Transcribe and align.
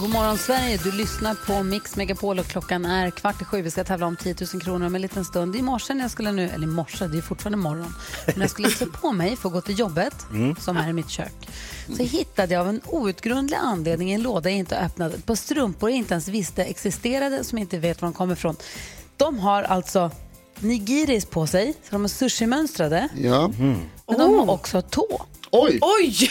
God 0.00 0.10
morgon 0.10 0.38
Sverige, 0.38 0.76
du 0.84 0.92
lyssnar 0.92 1.34
på 1.34 1.62
Mix 1.62 1.96
Megapol 1.96 2.38
och 2.38 2.46
klockan 2.46 2.84
är 2.84 3.10
kvart 3.10 3.42
i 3.42 3.44
sju. 3.44 3.62
Vi 3.62 3.70
ska 3.70 3.84
tävla 3.84 4.06
om 4.06 4.16
10 4.16 4.34
000 4.54 4.62
kronor 4.62 4.86
om 4.86 4.94
en 4.94 5.02
liten 5.02 5.24
stund. 5.24 5.56
I 5.56 5.62
morse 5.62 5.94
när 5.94 6.04
jag 6.04 6.10
skulle 6.10 6.32
nu, 6.32 6.48
eller 6.48 6.64
i 6.64 6.70
morse, 6.70 7.06
det 7.06 7.18
är 7.18 7.22
fortfarande 7.22 7.58
morgon, 7.58 7.94
men 8.26 8.34
när 8.34 8.42
jag 8.42 8.50
skulle 8.50 8.68
klä 8.78 8.86
på 8.86 9.12
mig 9.12 9.36
för 9.36 9.48
att 9.48 9.52
gå 9.52 9.60
till 9.60 9.78
jobbet, 9.78 10.14
som 10.60 10.76
är 10.76 10.88
i 10.88 10.92
mitt 10.92 11.08
kök, 11.10 11.48
så 11.96 12.02
hittade 12.02 12.54
jag 12.54 12.60
av 12.60 12.68
en 12.68 12.80
outgrundlig 12.86 13.56
anledning 13.56 14.10
i 14.10 14.14
en 14.14 14.22
låda 14.22 14.50
jag 14.50 14.58
inte 14.58 14.78
öppnade 14.78 15.14
ett 15.14 15.26
par 15.26 15.34
strumpor 15.34 15.90
jag 15.90 15.96
inte 15.98 16.14
ens 16.14 16.28
visste 16.28 16.64
existerade, 16.64 17.44
som 17.44 17.58
jag 17.58 17.64
inte 17.64 17.78
vet 17.78 18.02
var 18.02 18.06
de 18.08 18.12
kommer 18.14 18.32
ifrån. 18.32 18.56
De 19.16 19.38
har 19.38 19.62
alltså 19.62 20.10
nigiris 20.58 21.24
på 21.26 21.46
sig, 21.46 21.72
så 21.82 21.88
de 21.90 22.04
är 22.04 22.08
sushi-mönstrade, 22.08 23.08
Ja. 23.16 23.48
men 23.58 24.18
de 24.18 24.38
har 24.38 24.50
också 24.50 24.82
tå. 24.82 25.22
Oj! 25.50 25.78
Oj! 25.82 26.30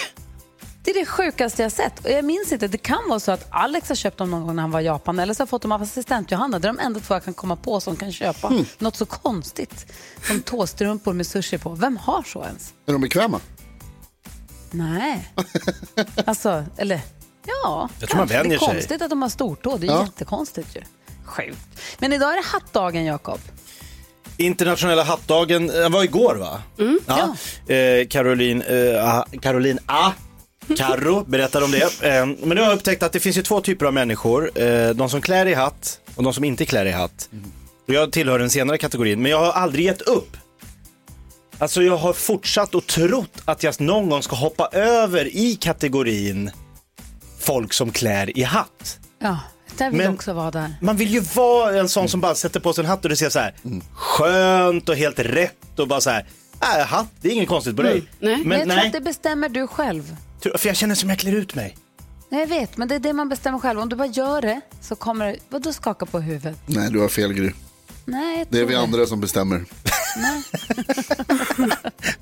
Det 0.87 0.91
är 0.91 0.99
det 0.99 1.05
sjukaste 1.05 1.61
jag 1.61 1.71
sett. 1.71 2.05
Och 2.05 2.11
jag 2.11 2.25
minns 2.25 2.51
inte, 2.51 2.67
det 2.67 2.77
kan 2.77 3.09
vara 3.09 3.19
så 3.19 3.31
att 3.31 3.47
Alex 3.49 3.89
har 3.89 3.95
köpt 3.95 4.17
dem 4.17 4.31
någon 4.31 4.41
gång 4.45 4.55
när 4.55 4.61
han 4.61 4.71
var 4.71 4.79
i 4.81 4.83
Japan 4.85 5.19
eller 5.19 5.33
så 5.33 5.41
har 5.41 5.45
jag 5.45 5.49
fått 5.49 5.61
dem 5.61 5.71
av 5.71 5.81
assistent 5.81 6.31
Johanna. 6.31 6.59
Det 6.59 6.67
är 6.67 6.73
de 6.73 6.79
enda 6.79 6.99
två 6.99 7.13
jag 7.13 7.23
kan 7.23 7.33
komma 7.33 7.55
på 7.55 7.79
som 7.79 7.95
kan 7.95 8.11
köpa 8.11 8.53
något 8.77 8.95
så 8.95 9.05
konstigt 9.05 9.85
som 10.27 10.41
tåstrumpor 10.41 11.13
med 11.13 11.27
sushi 11.27 11.57
på. 11.57 11.69
Vem 11.69 11.97
har 11.97 12.23
så 12.23 12.43
ens? 12.43 12.73
Är 12.85 12.91
de 12.93 13.01
bekväma? 13.01 13.39
Nej. 14.71 15.31
Alltså, 16.25 16.65
eller 16.77 17.01
ja. 17.63 17.89
Jag 17.99 18.09
tror 18.09 18.17
man 18.19 18.27
vänjer 18.27 18.43
Det 18.49 18.55
är 18.55 18.59
sig. 18.59 18.67
konstigt 18.67 19.01
att 19.01 19.09
de 19.09 19.21
har 19.21 19.29
stortå. 19.29 19.77
Det 19.77 19.87
är 19.87 19.91
Ja. 19.91 20.01
jättekonstigt 20.03 20.75
ju. 20.75 20.81
Sjukt. 21.25 21.59
Men 21.99 22.13
idag 22.13 22.31
är 22.31 22.35
det 22.35 22.47
hattdagen, 22.47 23.05
Jakob. 23.05 23.39
Internationella 24.37 25.03
hattdagen 25.03 25.69
eh, 25.83 25.89
var 25.89 26.03
igår 26.03 26.35
va? 26.35 26.61
Ja. 27.07 27.35
Eh, 27.75 28.07
Caroline, 28.07 28.61
eh, 28.61 29.17
ah, 29.17 29.25
Caroline 29.41 29.79
A. 29.85 30.11
Carro 30.77 31.23
berättade 31.27 31.65
om 31.65 31.71
det. 31.71 32.03
Eh, 32.17 32.25
men 32.25 32.37
nu 32.49 32.55
har 32.61 32.67
jag 32.67 32.73
upptäckt 32.75 33.03
att 33.03 33.11
det 33.13 33.19
finns 33.19 33.37
ju 33.37 33.41
två 33.41 33.61
typer 33.61 33.85
av 33.85 33.93
människor. 33.93 34.59
Eh, 34.61 34.89
de 34.89 35.09
som 35.09 35.21
klär 35.21 35.45
i 35.45 35.53
hatt 35.53 35.99
och 36.15 36.23
de 36.23 36.33
som 36.33 36.43
inte 36.43 36.65
klär 36.65 36.85
i 36.85 36.91
hatt. 36.91 37.29
Jag 37.85 38.11
tillhör 38.11 38.39
den 38.39 38.49
senare 38.49 38.77
kategorin, 38.77 39.21
men 39.21 39.31
jag 39.31 39.39
har 39.39 39.51
aldrig 39.51 39.85
gett 39.85 40.01
upp. 40.01 40.37
Alltså 41.59 41.83
jag 41.83 41.97
har 41.97 42.13
fortsatt 42.13 42.75
och 42.75 42.87
trott 42.87 43.41
att 43.45 43.63
jag 43.63 43.81
någon 43.81 44.09
gång 44.09 44.23
ska 44.23 44.35
hoppa 44.35 44.67
över 44.71 45.25
i 45.37 45.55
kategorin 45.55 46.51
folk 47.39 47.73
som 47.73 47.91
klär 47.91 48.37
i 48.37 48.43
hatt. 48.43 48.99
Ja, 49.19 49.39
där 49.77 49.89
vill 49.89 49.97
Men- 49.97 50.13
också 50.13 50.33
vara 50.33 50.51
där. 50.51 50.73
Man 50.81 50.97
vill 50.97 51.09
ju 51.13 51.19
vara 51.19 51.79
en 51.79 51.89
sån 51.89 52.09
som 52.09 52.21
bara 52.21 52.35
sätter 52.35 52.59
på 52.59 52.73
sig 52.73 52.83
en 52.83 52.89
hatt 52.89 53.03
och 53.05 53.09
det 53.09 53.15
ser 53.15 53.29
så 53.29 53.39
här 53.39 53.53
skönt 53.93 54.89
och 54.89 54.95
helt 54.95 55.19
rätt 55.19 55.79
och 55.79 55.87
bara 55.87 56.01
så 56.01 56.09
här, 56.09 56.25
äh, 56.79 56.85
hatt, 56.85 57.07
det 57.21 57.27
är 57.27 57.33
inget 57.33 57.49
konstigt 57.49 57.75
på 57.75 57.81
dig. 57.81 58.03
nej. 58.19 58.37
Men 58.37 58.47
Men 58.47 58.57
jag 58.59 58.67
tror 58.67 58.75
nej, 58.77 58.87
att 58.87 58.93
det 58.93 59.01
bestämmer 59.01 59.49
du 59.49 59.67
själv. 59.67 60.15
För 60.41 60.67
jag 60.67 60.75
känner 60.75 60.95
som 60.95 61.09
jag 61.09 61.19
klär 61.19 61.31
ut 61.31 61.55
mig. 61.55 61.77
Nej, 62.29 62.41
jag 62.41 62.47
vet, 62.47 62.77
men 62.77 62.87
det 62.87 62.95
är 62.95 62.99
det 62.99 63.13
man 63.13 63.29
bestämmer 63.29 63.59
själv. 63.59 63.79
Om 63.79 63.89
du 63.89 63.95
bara 63.95 64.07
gör 64.07 64.41
det 64.41 64.61
så 64.81 64.95
kommer 64.95 65.25
det... 65.25 65.37
Vadå 65.49 65.73
skaka 65.73 66.05
på 66.05 66.19
huvudet? 66.19 66.57
Nej, 66.65 66.91
du 66.91 66.99
har 66.99 67.07
fel 67.07 67.33
Gry. 67.33 67.51
Nej, 68.05 68.37
jag 68.37 68.47
Det 68.49 68.59
är 68.59 68.65
vi 68.65 68.75
andra 68.75 69.05
som 69.05 69.19
bestämmer. 69.19 69.65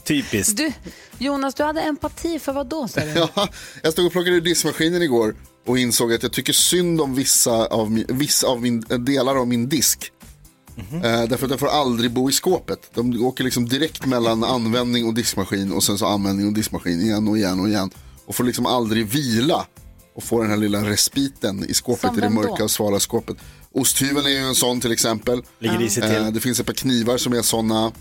Typiskt. 0.04 0.58
Du, 0.58 0.72
Jonas, 1.18 1.56
du 1.56 1.64
hade 1.64 1.82
empati 1.82 2.40
för 2.40 2.54
vad 2.54 2.68
då? 2.68 2.88
Ja, 3.16 3.48
jag 3.84 3.94
stod 3.94 4.06
och 4.06 4.12
plockade 4.12 4.36
ur 4.36 4.42
diskmaskinen 4.42 5.02
igår 5.02 5.36
och 5.66 5.78
insåg 5.78 6.14
att 6.14 6.24
jag 6.24 6.32
tycker 6.32 6.54
synd 6.54 7.02
om 7.02 7.16
vissa 7.16 7.66
av, 7.66 7.92
min, 7.92 8.06
vissa 8.10 8.48
av 8.48 8.62
min, 8.62 8.86
delar 9.00 9.36
av 9.36 9.48
min 9.48 9.70
disk. 9.70 10.12
Eh, 10.78 11.02
därför 11.02 11.46
att 11.46 11.52
jag 11.52 11.60
får 11.60 11.68
aldrig 11.68 12.12
bo 12.12 12.30
i 12.30 12.34
skåpet. 12.34 12.80
De 12.94 13.26
åker 13.26 13.44
liksom 13.44 13.70
direkt 13.70 14.06
mellan 14.06 14.44
användning 14.44 15.06
och 15.06 15.14
diskmaskin 15.14 15.72
och 15.72 15.84
sen 15.84 15.98
så 15.98 16.06
användning 16.06 16.48
och 16.48 16.54
diskmaskin 16.54 17.02
igen 17.02 17.28
och 17.28 17.38
igen 17.38 17.60
och 17.60 17.68
igen. 17.68 17.90
Och 18.26 18.36
får 18.36 18.44
liksom 18.44 18.66
aldrig 18.66 19.06
vila 19.08 19.66
och 20.16 20.24
få 20.24 20.42
den 20.42 20.50
här 20.50 20.58
lilla 20.58 20.90
respiten 20.90 21.66
i 21.70 21.74
skåpet, 21.74 22.18
i 22.18 22.22
det 22.22 22.30
mörka 22.30 22.64
och 22.64 22.72
svala 22.72 23.00
skåpet. 23.00 23.38
Osthyveln 23.72 24.26
är 24.26 24.30
ju 24.30 24.38
en 24.38 24.56
sån 24.56 24.82
till 24.82 24.92
exempel. 24.92 25.44
Ligger 25.60 25.90
till. 25.90 26.04
Eh, 26.04 26.28
det 26.28 26.40
finns 26.40 26.60
ett 26.60 26.66
par 26.66 26.74
knivar 26.74 27.18
som 27.18 27.34
är 27.34 27.42
såna. 27.42 27.92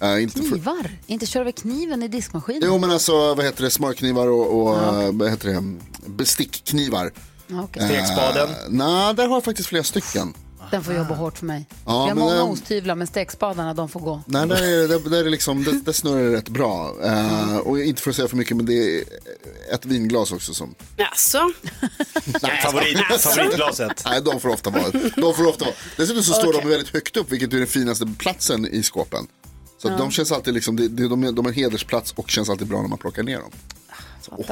Eh, 0.00 0.22
inte 0.22 0.42
för, 0.42 0.48
Knivar? 0.48 0.90
Inte 1.06 1.26
köra 1.26 1.40
över 1.40 1.52
kniven 1.52 2.02
i 2.02 2.08
diskmaskinen? 2.08 2.62
Jo 2.64 2.78
men 2.78 2.90
alltså 2.90 3.34
vad 3.34 3.44
heter 3.44 3.64
det, 3.64 3.70
smörknivar 3.70 4.26
och, 4.26 4.62
och 4.62 5.02
eh, 5.02 5.12
vad 5.12 5.30
heter 5.30 5.48
det, 5.48 5.76
bestickknivar. 6.06 7.12
Ja, 7.46 7.62
okej. 7.62 7.88
Stekspaden. 7.88 8.48
Eh, 8.48 8.54
Nej, 8.68 9.14
där 9.14 9.26
har 9.28 9.36
jag 9.36 9.44
faktiskt 9.44 9.68
flera 9.68 9.84
stycken. 9.84 10.34
Den 10.74 10.84
får 10.84 10.94
jobba 10.94 11.14
hårt 11.14 11.38
för 11.38 11.46
mig. 11.46 11.66
Ja, 11.86 12.04
Vi 12.04 12.08
har 12.10 12.14
många 12.16 12.34
ehm, 12.34 12.48
osthyvlar, 12.48 12.94
men 12.94 13.06
stekspadarna 13.06 13.74
de 13.74 13.88
får 13.88 14.00
gå. 14.00 14.22
Nej, 14.26 14.46
där 14.48 14.56
är, 14.56 14.88
där, 14.88 15.10
där 15.10 15.24
är 15.24 15.30
liksom, 15.30 15.64
där, 15.64 15.72
där 15.72 15.92
snurrar 15.92 16.22
det 16.30 16.36
rätt 16.36 16.48
bra. 16.48 16.96
Eh, 17.04 17.56
och 17.56 17.80
inte 17.80 18.02
för 18.02 18.10
att 18.10 18.16
säga 18.16 18.28
för 18.28 18.36
mycket, 18.36 18.56
men 18.56 18.66
det 18.66 18.98
är 18.98 19.04
ett 19.74 19.84
vinglas 19.86 20.32
också 20.32 20.54
som... 20.54 20.74
Favorit, 22.62 22.98
favoritglaset. 23.20 24.02
Nej, 24.04 24.22
de 24.22 24.40
får 24.40 24.48
ofta 24.48 24.70
vara. 24.70 24.90
De 25.16 25.34
får 25.34 25.46
ofta 25.48 25.64
vara. 25.64 25.74
Dessutom 25.96 26.22
så 26.22 26.32
står 26.32 26.52
de 26.52 26.68
väldigt 26.68 26.88
högt 26.92 27.16
upp, 27.16 27.32
vilket 27.32 27.52
är 27.52 27.58
den 27.58 27.66
finaste 27.66 28.06
platsen 28.18 28.66
i 28.66 28.82
skåpen. 28.82 29.26
Så 29.78 29.88
att 29.88 29.98
de 29.98 30.10
känns 30.10 30.32
alltid 30.32 30.54
liksom, 30.54 30.76
det, 30.76 30.88
det, 30.88 31.08
de, 31.08 31.24
är, 31.24 31.32
de 31.32 31.46
är 31.46 31.52
hedersplats 31.52 32.12
och 32.16 32.30
känns 32.30 32.50
alltid 32.50 32.66
bra 32.68 32.80
när 32.82 32.88
man 32.88 32.98
plockar 32.98 33.22
ner 33.22 33.38
dem. 33.38 33.50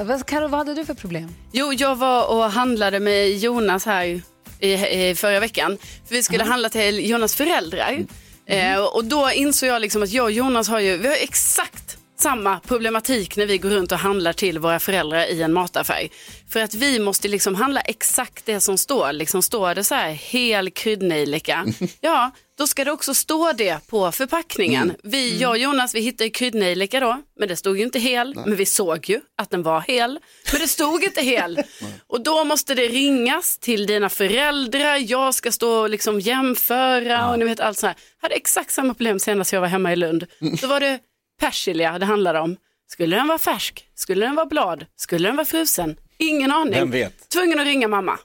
Vad- 0.06 0.27
Karo, 0.27 0.49
vad 0.49 0.59
hade 0.59 0.75
du 0.75 0.84
för 0.84 0.94
problem? 0.94 1.34
jo, 1.53 1.72
jag 1.72 1.97
var 1.97 2.27
och 2.31 2.43
handlade 2.50 3.00
med 3.00 3.38
Jonas 3.38 3.84
här 3.84 4.22
i, 4.62 5.09
i 5.09 5.15
förra 5.15 5.41
veckan. 5.41 5.78
För 6.09 6.15
vi 6.15 6.23
skulle 6.23 6.45
handla 6.45 6.69
till 6.69 7.11
Jonas 7.11 7.34
föräldrar. 7.34 8.05
Eh, 8.47 8.77
och 8.77 9.05
då 9.05 9.31
insåg 9.31 9.69
jag 9.69 9.83
liksom 9.83 10.03
att 10.03 10.12
jag 10.12 10.25
och 10.25 10.33
Jonas 10.33 10.69
har 10.69 10.81
ju, 10.81 10.97
vi 10.97 11.09
har 11.09 11.15
exakt 11.15 11.81
samma 12.22 12.60
problematik 12.60 13.37
när 13.37 13.47
vi 13.47 13.59
går 13.59 13.71
runt 13.71 13.93
och 13.93 13.99
handlar 13.99 14.33
till 14.33 14.59
våra 14.59 14.78
föräldrar 14.78 15.27
i 15.27 15.43
en 15.43 15.53
mataffär. 15.53 16.09
För 16.53 16.60
att 16.60 16.75
vi 16.75 16.99
måste 16.99 17.28
liksom 17.28 17.55
handla 17.55 17.81
exakt 17.81 18.47
det 18.47 18.60
som 18.60 18.78
står. 18.78 19.12
Liksom 19.12 19.43
står 19.43 19.75
det 19.75 19.84
så 19.84 19.94
här 19.94 20.10
hel 20.10 20.71
kryddnejlika, 20.71 21.66
ja 22.00 22.32
då 22.59 22.66
ska 22.66 22.84
det 22.84 22.93
också 22.93 23.15
stå 23.15 23.53
det 23.53 23.87
på 23.87 24.12
förpackningen. 24.12 24.94
Vi, 25.03 25.38
jag 25.38 25.50
och 25.50 25.59
Jonas, 25.59 25.94
vi 25.94 26.00
hittade 26.00 26.31
kryddnejlika 26.31 27.00
då, 27.00 27.22
men 27.38 27.49
det 27.49 27.56
stod 27.56 27.78
ju 27.78 27.84
inte 27.84 27.99
hel. 27.99 28.34
Men 28.34 28.56
vi 28.56 28.66
såg 28.66 29.11
ju 29.11 29.21
att 29.37 29.50
den 29.50 29.62
var 29.62 29.81
hel, 29.81 30.19
men 30.53 30.61
det 30.61 30.69
stod 30.69 31.05
inte 31.05 31.22
hel. 31.22 31.62
Och 32.06 32.22
då 32.22 32.44
måste 32.44 32.75
det 32.75 32.88
ringas 32.88 33.59
till 33.59 33.87
dina 33.87 34.09
föräldrar, 34.09 34.97
jag 35.11 35.34
ska 35.34 35.53
stå 35.53 35.81
och 35.81 35.91
liksom 35.91 36.21
jämföra 36.21 37.31
och 37.31 37.38
ni 37.38 37.44
vet 37.44 37.61
allt 37.61 37.78
så 37.78 37.87
här. 37.87 37.97
Jag 38.21 38.28
hade 38.28 38.34
exakt 38.34 38.72
samma 38.72 38.94
problem 38.94 39.19
senast 39.19 39.53
jag 39.53 39.61
var 39.61 39.69
hemma 39.69 39.93
i 39.93 39.97
Lund. 39.97 40.27
Då 40.61 40.66
var 40.66 40.81
det 40.81 40.99
persilja 41.41 41.98
det 41.98 42.06
handlade 42.06 42.41
om. 42.41 42.56
Skulle 42.93 43.16
den 43.16 43.28
vara 43.28 43.38
färsk? 43.38 43.84
Skulle 43.94 44.26
den 44.26 44.34
vara 44.34 44.47
blad? 44.47 44.87
Skulle 44.97 45.28
den 45.28 45.37
vara 45.37 45.47
frusen? 45.47 45.97
Ingen 46.19 46.53
aning. 46.53 46.72
Vem 46.72 46.91
vet? 46.91 47.28
Tvungen 47.28 47.60
att 47.60 47.66
ringa 47.66 47.88
mamma. 47.88 48.19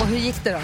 Och 0.00 0.06
hur 0.06 0.16
gick 0.16 0.44
det 0.44 0.50
då? 0.52 0.58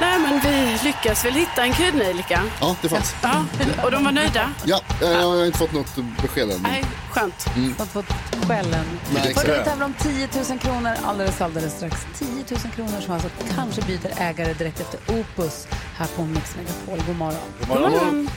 Nej 0.00 0.18
men 0.18 0.40
vi 0.40 0.78
lyckas 0.84 1.24
väl 1.24 1.32
hitta 1.32 1.62
en 1.62 1.72
kryddnejlika. 1.72 2.42
Ja, 2.60 2.76
det 2.82 2.88
fanns. 2.88 3.14
Ja, 3.22 3.44
och 3.84 3.90
de 3.90 4.04
var 4.04 4.12
nöjda. 4.12 4.50
Ja, 4.64 4.80
eh, 5.02 5.10
jag 5.10 5.22
har 5.28 5.46
inte 5.46 5.58
fått 5.58 5.72
något 5.72 5.96
besked 6.22 6.50
än. 6.50 6.60
Nej, 6.62 6.84
skönt. 7.10 7.46
Fått 7.78 7.88
fått 7.88 8.06
skällen. 8.48 8.84
Nej, 9.14 9.22
Hörru, 9.22 9.30
exakt. 9.30 9.48
vi 9.48 9.64
tävlar 9.64 9.86
om 9.86 9.94
10 9.94 10.28
000 10.50 10.58
kronor 10.58 10.92
alldeles, 11.04 11.40
alldeles 11.40 11.72
strax. 11.76 12.06
10 12.18 12.28
000 12.28 12.44
kronor 12.76 13.00
som 13.00 13.14
alltså 13.14 13.28
kanske 13.56 13.82
byter 13.82 14.10
ägare 14.20 14.52
direkt 14.52 14.80
efter 14.80 15.00
Opus 15.20 15.66
här 15.96 16.06
på 16.16 16.22
Mix 16.22 16.56
Megapol. 16.56 17.06
God 17.06 17.16
morgon. 17.16 17.40
God 17.60 17.68
morgon. 17.68 18.28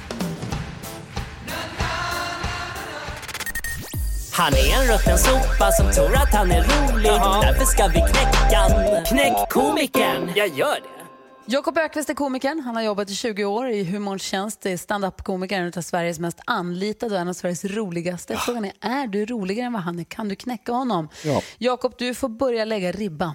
Han 4.37 4.53
är 4.53 4.73
en 4.82 4.93
rutten 4.93 5.17
sopa 5.17 5.72
som 5.72 5.91
tror 5.91 6.16
att 6.16 6.34
han 6.34 6.52
är 6.52 6.61
rolig. 6.61 7.11
Därför 7.41 7.66
ska 7.66 7.87
vi 7.87 7.93
knäcka. 7.99 9.03
Knäck 9.08 9.49
komikern. 9.49 10.32
Jag 10.35 10.47
gör 10.47 10.76
det. 10.76 11.05
Jakob 11.47 11.78
Ökvist 11.78 12.09
är 12.09 12.14
komikern. 12.14 12.59
Han 12.59 12.76
har 12.76 12.84
jobbat 12.84 13.09
i 13.09 13.16
20 13.16 13.46
år 13.46 13.70
i 13.70 13.84
humorns 13.84 14.23
tjänst. 14.23 14.66
Är 14.66 14.78
stand-up-komiker, 14.78 15.59
en 15.59 15.73
av 15.78 15.82
Sveriges 15.82 16.20
mest 16.20 16.40
anlitade 16.46 17.16
och 17.16 17.22
en 17.22 17.28
av 17.28 17.34
Sveriges 17.34 17.66
roligaste. 17.66 18.37
Frågan 18.37 18.66
är, 18.66 18.73
är 18.82 19.08
du 19.08 19.26
roligare 19.26 19.67
än 19.67 19.73
vad 19.73 19.82
han 19.82 19.99
är? 19.99 20.03
Kan 20.03 20.29
du 20.29 20.35
knäcka 20.35 20.72
honom? 20.72 21.09
Ja. 21.23 21.41
Jakob, 21.58 21.93
du 21.97 22.14
får 22.14 22.29
börja 22.29 22.66
lägga 22.66 22.91
ribban. 22.91 23.34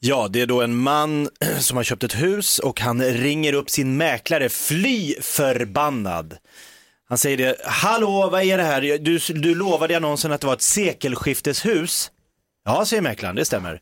Ja, 0.00 0.28
det 0.30 0.40
är 0.40 0.46
då 0.46 0.62
en 0.62 0.76
man 0.76 1.28
som 1.58 1.76
har 1.76 1.84
köpt 1.84 2.02
ett 2.04 2.22
hus 2.22 2.58
och 2.58 2.80
han 2.80 3.02
ringer 3.02 3.52
upp 3.52 3.70
sin 3.70 3.96
mäklare, 3.96 4.48
fly 4.48 5.14
förbannad. 5.20 6.36
Han 7.12 7.18
säger 7.18 7.36
det, 7.36 7.56
hallå 7.64 8.28
vad 8.30 8.42
är 8.42 8.58
det 8.58 8.62
här? 8.62 8.80
Du, 8.80 9.18
du 9.18 9.54
lovade 9.54 9.92
i 9.92 9.96
annonsen 9.96 10.32
att 10.32 10.40
det 10.40 10.46
var 10.46 10.54
ett 10.54 10.62
sekelskifteshus. 10.62 12.10
Ja, 12.64 12.86
säger 12.86 13.02
mäklaren, 13.02 13.36
det 13.36 13.44
stämmer. 13.44 13.80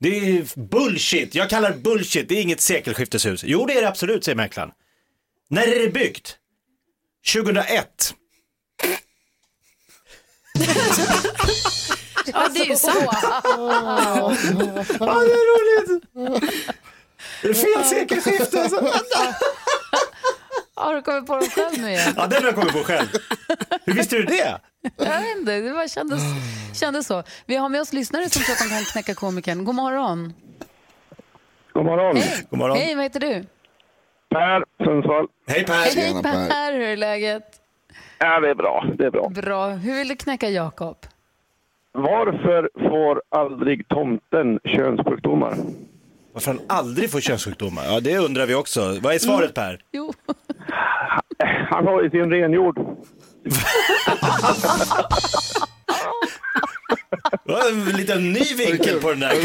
Det 0.00 0.08
är 0.08 0.60
bullshit, 0.68 1.34
jag 1.34 1.50
kallar 1.50 1.70
det 1.70 1.76
bullshit, 1.76 2.28
det 2.28 2.38
är 2.38 2.42
inget 2.42 2.60
sekelskifteshus. 2.60 3.44
Jo, 3.44 3.66
det 3.66 3.72
är 3.72 3.82
det 3.82 3.88
absolut, 3.88 4.24
säger 4.24 4.36
mäklaren. 4.36 4.70
När 5.48 5.62
är 5.62 5.80
det 5.80 5.90
byggt? 5.90 6.36
2001. 7.32 8.14
Ja, 12.32 12.48
det 12.54 12.60
är 12.60 12.66
ju 12.66 12.76
sant. 12.76 13.08
Ja, 13.22 14.34
det 15.00 15.32
är 15.32 15.46
roligt. 15.50 16.04
Det 17.42 17.48
är 17.48 17.54
fel 17.54 17.84
sekelskifte. 17.84 18.62
Alltså. 18.62 18.84
Har 20.80 20.94
du 20.94 21.02
kommit 21.02 21.26
på 21.26 21.34
dem 21.36 21.48
själv 21.48 21.82
nu 21.82 21.88
igen? 21.88 22.12
Ja, 22.16 22.26
den 22.26 22.42
har 22.42 22.48
jag 22.48 22.54
kommit 22.54 22.72
på 22.72 22.78
själv. 22.78 23.08
Hur 23.84 23.92
visste 23.94 24.16
du 24.16 24.22
det? 24.22 24.60
Jag 24.96 25.20
vet 25.20 25.36
inte, 25.38 25.60
det 25.60 25.70
bara 25.72 25.88
kändes, 25.88 26.20
kändes 26.80 27.06
så. 27.06 27.22
Vi 27.46 27.56
har 27.56 27.68
med 27.68 27.80
oss 27.80 27.92
lyssnare 27.92 28.28
som 28.28 28.42
tror 28.42 28.52
att 28.54 28.58
de 28.62 28.68
kan 28.68 28.84
knäcka 28.84 29.14
komikern. 29.14 29.64
God 29.64 29.74
morgon. 29.74 30.32
God 31.72 31.84
morgon. 31.84 32.16
God 32.50 32.58
morgon. 32.58 32.76
Hej, 32.76 32.94
vad 32.94 33.04
heter 33.04 33.20
du? 33.20 33.44
Per, 34.30 34.84
Sundsvall. 34.84 35.26
Hej 35.46 35.64
Per. 35.64 35.74
Hej 35.74 35.90
Tjena, 35.92 36.22
Per. 36.22 36.48
Per, 36.48 36.72
hur 36.72 36.82
är 36.82 36.96
läget? 36.96 37.42
Ja, 38.18 38.40
det 38.40 38.50
är 38.50 38.54
bra. 38.54 38.84
Det 38.98 39.04
är 39.06 39.10
bra. 39.10 39.28
Bra. 39.28 39.68
Hur 39.68 39.94
vill 39.94 40.08
du 40.08 40.16
knäcka 40.16 40.48
Jakob? 40.48 40.96
Varför 41.92 42.88
får 42.90 43.22
aldrig 43.28 43.88
tomten 43.88 44.60
könssjukdomar? 44.64 45.54
Varför 46.32 46.50
han 46.50 46.60
aldrig 46.68 47.10
får 47.10 47.20
könssjukdomar? 47.20 47.84
Ja, 47.84 48.00
det 48.00 48.18
undrar 48.18 48.46
vi 48.46 48.54
också. 48.54 48.98
Vad 49.00 49.14
är 49.14 49.18
svaret 49.18 49.54
Per? 49.54 49.80
Jo, 49.92 50.12
Han 51.70 51.86
har 51.86 52.02
ju 52.02 52.10
sin 52.10 52.30
renjord. 52.30 52.78
Det 57.44 57.52
var 57.52 57.68
en 57.68 57.84
liten 57.84 58.32
ny 58.32 58.40
vinkel 58.56 59.00
på 59.00 59.10
den 59.10 59.20
där. 59.20 59.30
kan 59.30 59.40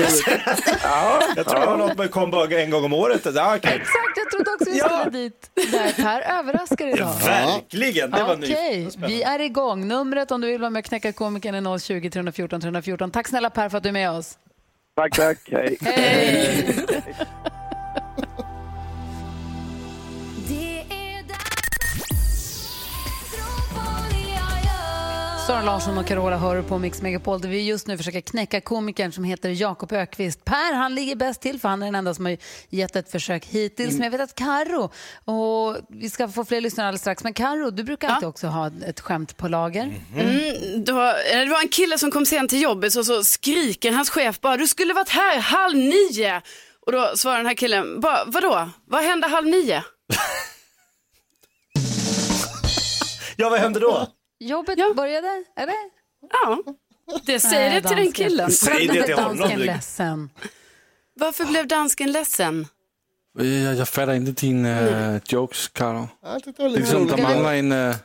jag 1.35 1.45
tror 1.45 1.59
det 1.59 1.65
var 1.65 1.77
något 1.77 1.97
med 1.97 2.11
kom 2.11 2.31
bara 2.31 2.61
en 2.61 2.69
gång 2.69 2.83
om 2.85 2.93
året. 2.93 3.21
Ja, 3.35 3.55
okej. 3.55 3.71
exakt. 3.75 4.17
Jag 4.17 4.31
trodde 4.31 4.51
också 4.51 4.71
vi 4.71 4.77
Ja. 4.79 4.87
skulle 5.05 5.09
dit. 5.23 5.51
Där, 5.71 5.93
Per 6.03 6.39
överraskar 6.39 6.87
idag. 6.87 7.13
Verkligen, 7.25 8.11
det 8.11 8.23
var 8.23 8.35
Okej, 8.35 8.83
nytt. 8.85 8.95
vi 9.07 9.23
är 9.23 9.39
igång. 9.41 9.87
Numret 9.87 10.31
om 10.31 10.41
du 10.41 10.47
vill 10.47 10.61
vara 10.61 10.69
med 10.69 10.79
och 10.79 10.85
knäcka 10.85 11.13
komikern 11.13 11.55
är 11.55 11.77
020 11.79 12.09
314 12.09 12.61
314. 12.61 13.11
Tack 13.11 13.27
snälla 13.27 13.49
Per 13.49 13.69
för 13.69 13.77
att 13.77 13.83
du 13.83 13.89
är 13.89 13.93
med 13.93 14.11
oss. 14.11 14.37
Tack, 14.97 15.11
tack. 15.11 15.37
Hej. 15.51 15.77
Hej! 15.81 17.64
Sara 25.47 25.61
Larsson 25.61 25.97
och 25.97 26.05
Carola 26.05 26.37
hör 26.37 26.61
på 26.61 26.77
Mix 26.77 27.01
Megapol 27.01 27.41
där 27.41 27.49
vi 27.49 27.61
just 27.61 27.87
nu 27.87 27.97
försöker 27.97 28.21
knäcka 28.21 28.61
komikern 28.61 29.11
som 29.11 29.23
heter 29.23 29.49
Jakob 29.49 29.91
Ökvist. 29.91 30.45
Per 30.45 30.73
han 30.73 30.95
ligger 30.95 31.15
bäst 31.15 31.41
till 31.41 31.59
för 31.59 31.69
han 31.69 31.81
är 31.81 31.85
den 31.85 31.95
enda 31.95 32.13
som 32.13 32.25
har 32.25 32.37
gett 32.69 32.95
ett 32.95 33.11
försök 33.11 33.45
hittills. 33.45 33.93
Men 33.93 34.03
jag 34.03 34.11
vet 34.11 34.21
att 34.21 34.35
Karo 34.35 34.91
och 35.25 35.77
vi 35.89 36.09
ska 36.09 36.27
få 36.27 36.45
fler 36.45 36.61
lyssnare 36.61 36.87
alldeles 36.87 37.01
strax. 37.01 37.23
Men 37.23 37.33
Karo, 37.33 37.69
du 37.69 37.83
brukar 37.83 38.07
alltid 38.07 38.27
också 38.27 38.47
ha 38.47 38.71
ett 38.85 38.99
skämt 38.99 39.37
på 39.37 39.47
lager. 39.47 39.93
Mm, 40.15 40.83
då, 40.83 41.01
eh, 41.01 41.39
det 41.39 41.49
var 41.49 41.61
en 41.61 41.69
kille 41.69 41.97
som 41.97 42.11
kom 42.11 42.25
sent 42.25 42.49
till 42.49 42.61
jobbet 42.61 42.95
och 42.95 43.05
så 43.05 43.23
skriker 43.23 43.91
hans 43.91 44.09
chef 44.09 44.41
bara 44.41 44.57
du 44.57 44.67
skulle 44.67 44.93
varit 44.93 45.09
här 45.09 45.39
halv 45.39 45.77
nio. 45.77 46.41
Och 46.85 46.91
då 46.91 47.11
svarar 47.15 47.37
den 47.37 47.45
här 47.45 47.53
killen, 47.53 47.99
bara, 47.99 48.23
vadå, 48.25 48.69
vad 48.87 49.03
hände 49.03 49.27
halv 49.27 49.47
nio? 49.47 49.83
Ja, 53.37 53.49
vad 53.49 53.59
hände 53.59 53.79
då? 53.79 54.07
Jobbet 54.49 54.95
började, 54.95 55.43
eller? 55.55 55.75
Ja, 56.31 56.63
det 57.25 57.39
säger 57.39 57.69
Nej, 57.69 57.81
det 57.81 57.87
till 57.87 57.97
den 57.97 58.05
dansken. 58.05 58.25
killen. 58.29 58.51
Säg 58.51 58.87
det 58.87 59.03
till 59.03 59.15
honom. 59.15 59.37
dansken 59.37 59.59
du. 59.59 59.65
ledsen? 59.65 60.29
Varför 61.13 61.45
blev 61.45 61.67
dansken 61.67 62.11
ledsen? 62.11 62.67
Jag, 63.37 63.75
jag 63.75 63.89
fattar 63.89 64.13
inte 64.13 64.31
dina 64.31 64.81
uh, 65.13 65.19
jokes, 65.25 65.67
Karo. 65.67 66.07
Jag 66.23 66.43
tyckte 66.43 66.63
det 66.63 66.69
Det 66.69 66.75
är 66.75 66.79
lite 66.79 66.91
som, 66.91 67.01
roligt. 67.01 67.15
der 67.17 67.23
mangler 67.23 67.53
en... 67.53 67.71
Uh, 67.71 67.95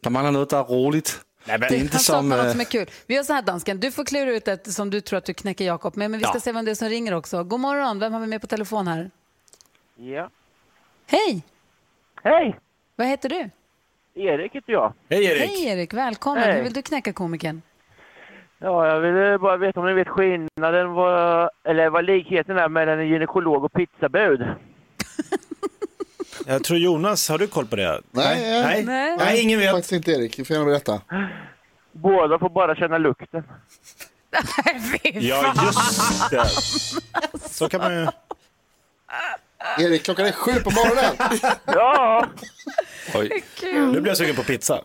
der 0.00 0.10
mangler 0.10 0.30
noget, 0.32 0.50
der 0.50 0.58
er 0.60 0.64
roligt. 0.64 1.20
Nej, 1.44 1.58
men, 1.58 1.68
Det 1.68 1.76
är 1.76 1.80
inte 1.80 1.92
Han 1.96 2.00
som... 2.00 2.28
något 2.28 2.50
som 2.50 2.60
är 2.60 2.64
kul. 2.64 2.90
Vi 3.06 3.14
gör 3.14 3.22
så 3.22 3.32
här 3.32 3.42
dansken, 3.42 3.80
du 3.80 3.90
får 3.90 4.04
klura 4.04 4.30
ut 4.32 4.48
ett 4.48 4.72
som 4.72 4.90
du 4.90 5.00
tror 5.00 5.18
att 5.18 5.24
du 5.24 5.34
knäcker 5.34 5.64
Jakob 5.64 5.96
med, 5.96 6.10
men 6.10 6.18
vi 6.20 6.24
ska 6.24 6.34
Ja. 6.34 6.40
se 6.40 6.52
vem 6.52 6.64
det 6.64 6.70
är 6.70 6.74
som 6.74 6.88
ringer 6.88 7.14
också. 7.14 7.44
God 7.44 7.60
morgon, 7.60 7.98
vem 7.98 8.12
har 8.12 8.20
vi 8.20 8.26
med 8.26 8.40
på 8.40 8.46
telefon 8.46 8.88
här? 8.88 9.10
Ja. 9.96 10.30
Hej, 11.06 11.42
Hej! 12.22 12.58
vad 12.96 13.06
heter 13.06 13.28
du? 13.28 13.50
Erik 14.16 14.54
heter 14.54 14.72
jag. 14.72 14.92
Hej 15.10 15.24
Erik. 15.24 15.40
Hej 15.50 15.66
Erik, 15.68 15.94
välkommen. 15.94 16.42
Hej. 16.42 16.54
Hur 16.56 16.62
vill 16.62 16.72
du 16.72 16.82
knäcka 16.82 17.12
komikern? 17.12 17.62
Ja, 18.58 18.86
jag 18.88 19.00
ville 19.00 19.38
bara 19.38 19.56
veta 19.56 19.80
om 19.80 19.86
ni 19.86 19.92
vet 19.92 20.08
skillnaden, 20.08 20.92
vad, 20.92 21.50
eller 21.64 21.90
vad 21.90 22.04
likheten 22.04 22.56
är 22.58 22.68
mellan 22.68 22.98
en 22.98 23.08
gynekolog 23.08 23.64
och 23.64 23.72
pizzabud. 23.72 24.46
Jag 26.46 26.64
tror 26.64 26.78
Jonas, 26.78 27.28
har 27.28 27.38
du 27.38 27.46
koll 27.46 27.66
på 27.66 27.76
det? 27.76 28.00
Nej, 28.10 28.50
jag- 28.52 28.62
Nej, 28.66 28.84
Nej. 28.84 29.16
Nej. 29.16 29.42
ingen 29.42 29.58
vet. 29.58 29.70
Faktiskt 29.70 29.92
inte 29.92 30.10
Erik, 30.10 30.36
du 30.36 30.44
får 30.44 30.56
gärna 30.56 30.66
berätta. 30.70 31.00
Båda 31.92 32.38
får 32.38 32.48
bara 32.48 32.74
känna 32.76 32.98
lukten. 32.98 33.44
Ja, 35.14 35.54
just 35.66 36.30
det. 36.30 36.44
Så 37.48 37.68
kan 37.68 37.80
man 37.80 37.94
ju... 37.94 38.06
Erik, 39.78 40.02
klockan 40.04 40.26
är 40.26 40.32
sju 40.32 40.52
på 40.54 40.70
morgonen. 40.70 41.16
Ja! 41.66 42.26
oj. 43.14 43.44
Nu 43.62 44.00
blir 44.00 44.06
jag 44.10 44.16
sugen 44.16 44.36
på 44.36 44.42
pizza. 44.42 44.80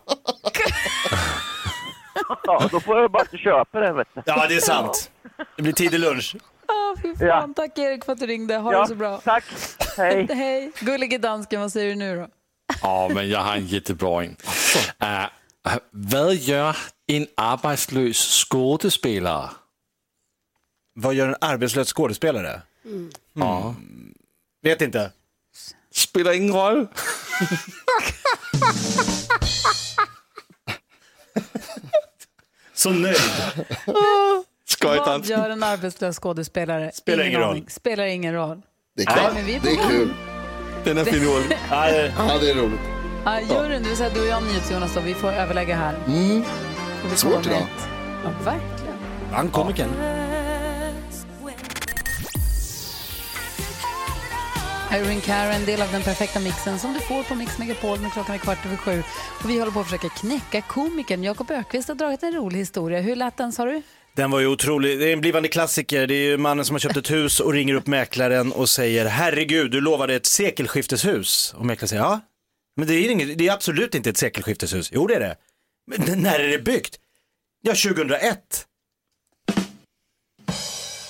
ja, 2.44 2.68
då 2.72 2.80
får 2.80 2.98
jag 3.00 3.10
bara 3.10 3.22
inte 3.22 3.36
köpa 3.36 3.80
den 3.80 3.96
vet 3.96 4.08
du. 4.14 4.22
Ja, 4.26 4.46
det 4.48 4.54
är 4.54 4.60
sant. 4.60 5.10
Det 5.56 5.62
blir 5.62 5.72
tidig 5.72 6.00
lunch. 6.00 6.36
Åh, 6.68 6.94
fy 7.02 7.14
fan. 7.16 7.26
Ja. 7.26 7.48
Tack 7.56 7.78
Erik 7.78 8.04
för 8.04 8.12
att 8.12 8.18
du 8.20 8.26
ringde. 8.26 8.56
Ha 8.56 8.72
Ja, 8.72 8.80
det 8.80 8.86
så 8.88 8.94
bra. 8.94 9.20
tack. 9.24 9.44
Hej. 9.96 10.26
Hej. 10.30 10.72
Gullige 10.80 11.18
dansken, 11.18 11.60
vad 11.60 11.72
säger 11.72 11.88
du 11.88 11.94
nu 11.94 12.16
då? 12.16 12.28
Åh, 12.82 13.08
men 13.14 13.28
jag 13.28 13.40
har 13.40 13.54
en 13.56 13.66
jättebra 13.66 14.24
en. 14.24 14.36
Uh, 15.02 15.26
vad 15.90 16.34
gör 16.34 16.76
en 17.06 17.26
arbejdslös 17.36 18.44
skådespelare? 18.50 19.48
Vad 20.94 21.14
gör 21.14 21.28
en 21.28 21.36
arbetslös 21.40 21.92
skådespelare? 21.92 22.62
Ja. 23.32 23.74
Vet 24.62 24.82
inte. 24.82 25.12
Spelar 25.94 26.32
ingen 26.32 26.54
roll. 26.54 26.86
Så 32.74 32.90
nöjd. 32.90 33.16
Vad 33.86 34.44
Skojtant. 34.68 35.26
gör 35.28 35.50
en 35.50 35.62
arbetslös 35.62 36.18
skådespelare? 36.18 36.92
Spelar 36.94 37.24
ingen 37.24 37.40
roll. 37.40 37.50
aning. 37.50 37.66
Spelar 37.68 38.04
ingen 38.06 38.34
roll. 38.34 38.62
Det 38.96 39.02
är 39.02 39.06
Nej, 39.06 39.24
kul. 39.24 39.34
men 39.34 39.44
vi 39.46 39.54
är 39.54 39.60
på 39.60 39.66
Det 39.66 39.72
är 39.72 39.76
gång. 39.76 39.88
kul. 39.88 40.14
Den 40.84 40.98
är 40.98 41.04
finurlig. 41.04 41.58
Ja, 41.70 41.86
det- 41.86 42.14
Ja, 42.18 42.38
det 42.40 42.50
är 42.50 42.54
roligt. 42.54 42.80
Ja, 43.24 43.40
juryn, 43.40 43.82
det 43.82 43.88
vill 43.88 43.96
säga 43.96 44.10
du 44.14 44.20
och 44.20 44.26
jag, 44.26 44.42
NyhetsJonas, 44.42 44.94
då, 44.94 45.00
vi 45.00 45.14
får 45.14 45.32
överlägga 45.32 45.76
här. 45.76 45.94
Mm. 46.06 46.44
Svårt 47.14 47.46
idag. 47.46 47.66
Ja, 48.24 48.30
verkligen. 48.44 48.94
Han 49.32 49.48
komikern. 49.48 49.90
Irene 54.92 55.20
Cara, 55.20 55.54
en 55.54 55.64
del 55.64 55.82
av 55.82 55.92
den 55.92 56.02
perfekta 56.02 56.40
mixen 56.40 56.78
som 56.78 56.92
du 56.94 57.00
får 57.00 57.22
på 57.22 57.34
Mix 57.34 57.58
Megapol 57.58 58.00
när 58.00 58.10
klockan 58.10 58.34
är 58.34 58.38
kvart 58.38 58.66
över 58.66 58.76
sju. 58.76 59.02
Och 59.44 59.50
vi 59.50 59.58
håller 59.58 59.72
på 59.72 59.80
att 59.80 59.86
försöka 59.86 60.08
knäcka 60.08 60.62
komikern. 60.62 61.22
Jakob 61.22 61.50
Ökvist 61.50 61.88
har 61.88 61.94
dragit 61.94 62.22
en 62.22 62.34
rolig 62.34 62.58
historia. 62.58 63.00
Hur 63.00 63.16
lät 63.16 63.36
den, 63.36 63.52
sa 63.52 63.64
du? 63.64 63.82
Den 64.14 64.30
var 64.30 64.40
ju 64.40 64.46
otrolig. 64.46 64.98
Det 64.98 65.08
är 65.08 65.12
en 65.12 65.20
blivande 65.20 65.48
klassiker. 65.48 66.06
Det 66.06 66.14
är 66.14 66.30
ju 66.30 66.36
mannen 66.36 66.64
som 66.64 66.74
har 66.74 66.78
köpt 66.78 66.96
ett 66.96 67.10
hus 67.10 67.40
och 67.40 67.52
ringer 67.52 67.74
upp 67.74 67.86
mäklaren 67.86 68.52
och 68.52 68.68
säger 68.68 69.06
herregud, 69.06 69.70
du 69.70 69.80
lovade 69.80 70.14
ett 70.14 70.26
sekelskifteshus. 70.26 71.54
Och 71.58 71.66
mäklaren 71.66 71.88
säger 71.88 72.02
ja, 72.02 72.20
men 72.76 72.88
det 72.88 72.94
är, 72.94 73.10
inget, 73.10 73.38
det 73.38 73.48
är 73.48 73.52
absolut 73.52 73.94
inte 73.94 74.10
ett 74.10 74.18
sekelskifteshus. 74.18 74.90
Jo, 74.92 75.06
det 75.06 75.14
är 75.14 75.20
det. 75.20 75.36
Men 75.86 76.22
när 76.22 76.38
är 76.38 76.48
det 76.48 76.58
byggt? 76.58 76.98
Ja, 77.62 77.72
2001. 77.72 78.66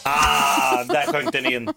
Ah, 0.04 0.51
där 0.88 1.12
sjönk 1.12 1.32
den 1.32 1.46
in. 1.46 1.68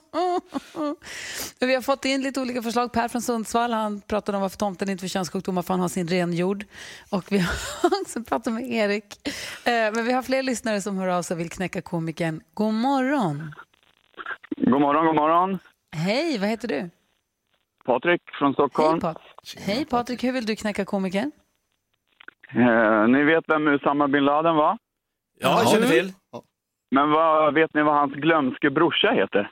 Vi 1.59 1.75
har 1.75 1.81
fått 1.81 2.05
in 2.05 2.21
lite 2.21 2.41
olika 2.41 2.61
förslag. 2.61 2.91
Per 2.93 3.07
från 3.07 3.21
Sundsvall 3.21 3.73
han 3.73 4.01
pratade 4.01 4.35
om 4.37 4.41
varför 4.41 4.57
tomten 4.57 4.89
inte 4.89 5.01
får 5.01 5.07
könssjukdomar 5.07 5.61
för 5.61 5.73
han 5.73 5.81
har 5.81 5.87
sin 5.89 6.07
renjord. 6.07 6.65
Och 7.09 7.31
vi 7.31 7.37
har 7.39 7.53
också 8.01 8.23
pratat 8.23 8.53
med 8.53 8.71
Erik. 8.71 9.27
Eh, 9.67 9.71
Men 9.71 10.05
vi 10.05 10.11
har 10.13 10.21
fler 10.23 10.43
lyssnare 10.43 10.81
som 10.81 10.97
hör 10.97 11.07
av 11.07 11.21
sig 11.21 11.35
och 11.35 11.39
vill 11.39 11.49
knäcka 11.49 11.81
komikern. 11.81 12.41
God 12.53 12.73
morgon. 12.73 13.53
God 14.57 14.81
morgon, 14.81 15.05
god 15.05 15.15
morgon. 15.15 15.59
Hej, 15.95 16.37
vad 16.37 16.49
heter 16.49 16.67
du? 16.67 16.89
Patrik 17.85 18.21
från 18.39 18.47
Hej, 18.47 18.53
Stockholm. 18.53 18.99
Pat- 18.99 19.17
Hej 19.57 19.85
Patrik, 19.85 20.23
hur 20.23 20.31
vill 20.31 20.45
du 20.45 20.55
knäcka 20.55 20.85
komikern? 20.85 21.31
Eh, 22.55 23.07
ni 23.07 23.23
vet 23.23 23.43
vem 23.47 23.67
Usama 23.67 24.07
bin 24.07 24.25
Laden 24.25 24.55
var? 24.55 24.77
Ja, 25.39 25.59
jag 25.61 25.69
känner 25.71 25.87
till. 25.87 26.13
Men 26.91 27.09
vad, 27.11 27.53
vet 27.53 27.73
ni 27.73 27.81
vad 27.83 27.95
hans 27.95 28.13
glömske 28.13 28.69
brorsa 28.69 29.11
heter? 29.11 29.51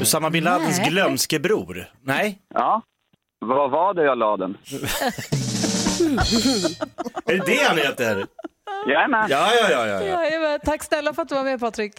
Usama 0.00 0.30
bin 0.30 0.44
Ladins 0.44 0.78
Nej. 0.78 0.90
glömskebror. 0.90 1.84
Nej, 2.02 2.38
Ja. 2.54 2.82
Vad 3.38 3.70
var 3.70 3.94
det 3.94 4.04
jag 4.04 4.18
la 4.18 4.36
den? 4.36 4.50
är 7.26 7.32
det 7.38 7.46
det 7.46 7.64
han 7.68 7.76
heter? 7.78 8.26
Jajamän. 8.88 9.26
Ja, 9.30 9.50
ja, 9.60 9.70
ja, 9.70 9.86
ja. 9.86 10.02
ja. 10.02 10.24
Jajamän, 10.24 10.60
tack 10.64 10.82
snälla 10.82 11.14
för 11.14 11.22
att 11.22 11.28
du 11.28 11.34
var 11.34 11.44
med 11.44 11.60
Patrik. 11.60 11.92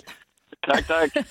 Tack, 0.67 0.88
tack. 0.88 1.09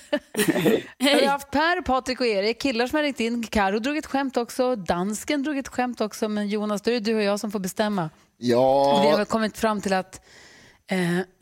Vi 0.97 1.25
har 1.25 1.31
haft 1.31 1.51
Per, 1.51 1.81
Patrik 1.81 2.19
och 2.19 2.25
Erik, 2.25 2.61
killar 2.61 2.87
som 2.87 2.95
har 2.97 3.03
ringt 3.03 3.19
in. 3.19 3.43
Karo 3.43 3.79
drog 3.79 3.97
ett 3.97 4.05
skämt 4.05 4.37
också, 4.37 4.75
dansken 4.75 5.43
drog 5.43 5.57
ett 5.57 5.67
skämt 5.67 6.01
också, 6.01 6.29
men 6.29 6.47
Jonas, 6.47 6.81
då 6.81 6.91
är 6.91 6.93
det 6.95 6.99
du 6.99 7.15
och 7.15 7.23
jag 7.23 7.39
som 7.39 7.51
får 7.51 7.59
bestämma. 7.59 8.03
Och 8.03 8.09
vi 8.39 8.53
har 8.53 9.05
Ja, 9.11 9.17
väl 9.17 9.25
kommit 9.25 9.57
fram 9.57 9.81
till 9.81 9.93
att 9.93 10.21
eh, 10.91 10.97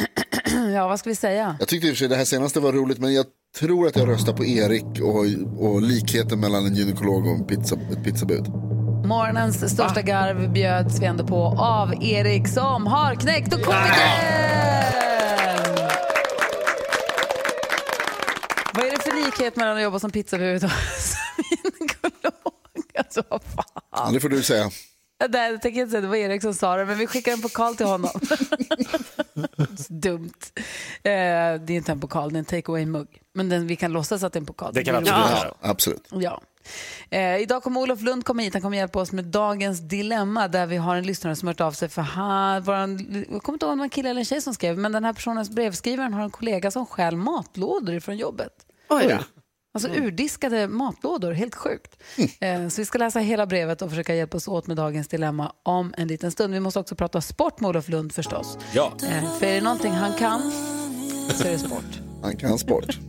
ja, 0.74 0.88
vad 0.88 1.00
ska 1.00 1.10
vi 1.10 1.16
säga? 1.16 1.56
Jag 1.60 1.68
tyckte 1.68 1.88
i 1.88 1.92
och 1.92 1.94
för 1.94 1.98
sig 1.98 2.08
det 2.08 2.16
här 2.16 2.25
senaste 2.25 2.60
var 2.60 2.72
roligt 2.72 3.00
men 3.00 3.14
jag 3.14 3.25
tror 3.60 3.88
att 3.88 3.96
jag 3.96 4.10
röstar 4.10 4.34
på 4.34 4.46
Erik 4.46 5.02
och, 5.02 5.25
och 5.66 5.82
likheten 5.82 6.40
mellan 6.40 6.66
en 6.66 6.75
gynekolog 6.75 7.25
och 7.28 7.36
en 7.36 7.48
pizza, 7.48 7.75
ett 7.75 8.04
pizzabud. 8.04 8.48
Morgonens 9.06 9.72
största 9.74 10.02
garv 10.02 10.54
bjöds 10.54 11.00
vi 11.02 11.06
ändå 11.06 11.28
på 11.28 11.44
av 11.60 12.04
Erik 12.04 12.48
som 12.48 12.88
har 12.88 13.16
knäckt 13.16 13.54
och 13.54 13.62
komikern! 13.62 14.46
Vad 18.74 18.86
är 18.86 18.92
det 18.92 19.04
för 19.04 19.25
likhet 19.25 19.56
mellan 19.56 19.78
att 19.78 19.84
jobba 19.84 20.00
som 20.00 20.12
pizzabud 20.12 20.64
och 20.64 20.70
som 21.00 21.44
gynekolog? 21.52 22.44
Alltså, 22.98 23.24
vad 23.30 23.42
fan. 23.44 23.82
Ja, 23.92 24.10
det 24.14 24.20
får 24.20 24.30
du 24.30 24.44
säga. 24.44 24.70
Nej, 25.30 25.52
jag 25.52 25.62
tänker 25.62 25.82
inte 25.82 25.92
säga 25.92 26.02
det 26.02 26.08
var 26.08 26.16
Erik 26.16 26.42
som 26.42 26.54
sa 26.54 26.76
det, 26.76 26.86
men 26.86 26.98
vi 26.98 27.08
skickar 27.08 27.32
en 27.32 27.42
pokal 27.42 27.76
till 27.76 27.86
honom. 27.86 28.12
Dumt. 29.90 30.34
Eh, 31.04 31.04
det 31.04 31.14
är 31.70 31.72
inte 31.72 31.92
en 31.92 32.00
pokal, 32.00 32.34
det 32.34 32.38
är 32.38 32.40
en 32.40 32.46
take 32.46 32.72
away-mugg. 32.72 33.08
Men 33.34 33.50
den, 33.50 33.68
vi 33.68 33.76
kan 33.76 33.92
låtsas 33.92 34.24
att 34.24 34.34
det 34.34 34.38
är 34.38 34.42
en 34.42 34.46
pokal. 34.46 34.74
Det 34.74 34.84
kan 34.84 35.04
blir 35.04 35.14
absolut 35.14 35.32
roligt. 35.32 35.44
vara. 35.62 35.72
Absolut. 35.72 36.08
Ja. 36.12 36.42
Eh, 37.10 37.38
idag 37.38 37.64
kommer 37.64 37.82
Olof 37.82 38.02
Lund 38.02 38.26
komma 38.26 38.42
hit. 38.42 38.54
Han 38.54 38.62
kommer 38.62 38.78
hjälpa 38.78 39.00
oss 39.00 39.12
med 39.12 39.26
dagens 39.26 39.80
dilemma 39.80 40.48
där 40.48 40.66
vi 40.66 40.78
har 40.78 40.96
en 40.96 41.06
lyssnare 41.06 41.36
som 41.36 41.48
hört 41.48 41.62
av 41.62 41.72
sig 41.72 41.90
för 41.90 42.02
han, 42.02 42.64
våran, 42.64 43.26
jag 43.32 43.44
kommer 43.44 43.56
inte 43.56 43.66
ihåg 43.66 43.72
om 43.72 43.78
det 43.78 43.82
var 43.82 43.84
en 43.84 43.90
kille 43.90 44.10
eller 44.10 44.20
en 44.22 44.26
tjej 44.26 44.42
som 44.42 44.54
skrev, 44.54 44.78
men 44.78 44.92
den 44.92 45.04
här 45.06 45.14
personens 45.14 45.50
brevskrivaren 45.50 46.14
har 46.14 46.24
en 46.24 46.30
kollega 46.30 46.72
som 46.72 46.86
stjäl 46.86 47.16
matlådor 47.18 48.00
från 48.00 48.18
jobbet. 48.18 48.52
Oj 48.90 49.08
då. 49.10 49.35
Alltså 49.75 49.89
urdiskade 49.89 50.67
matlådor, 50.67 51.32
helt 51.32 51.55
sjukt. 51.55 51.98
Eh, 52.39 52.67
så 52.67 52.82
vi 52.82 52.86
ska 52.86 52.98
läsa 52.98 53.20
hela 53.20 53.46
brevet 53.46 53.82
och 53.82 53.89
försöka 53.89 54.15
hjälpas 54.15 54.48
åt 54.48 54.67
med 54.67 54.77
dagens 54.77 55.08
dilemma 55.08 55.51
om 55.63 55.94
en 55.98 56.08
liten 56.08 56.32
stund. 56.32 56.53
Vi 56.53 56.60
måste 56.60 56.79
också 56.79 56.96
prata 56.96 57.22
sport 57.22 57.60
med 57.60 57.70
Olof 57.70 57.89
Lund 57.89 58.12
förstås. 58.13 58.58
Ja. 58.74 58.94
Eh, 59.03 59.34
för 59.39 59.46
är 59.46 59.55
det 59.55 59.62
någonting 59.62 59.91
han 59.91 60.13
kan 60.13 60.51
så 61.34 61.48
är 61.48 61.51
det 61.51 61.60
sport. 61.60 62.00
Han 62.22 62.38
kan 62.38 62.58
sport. 62.58 63.00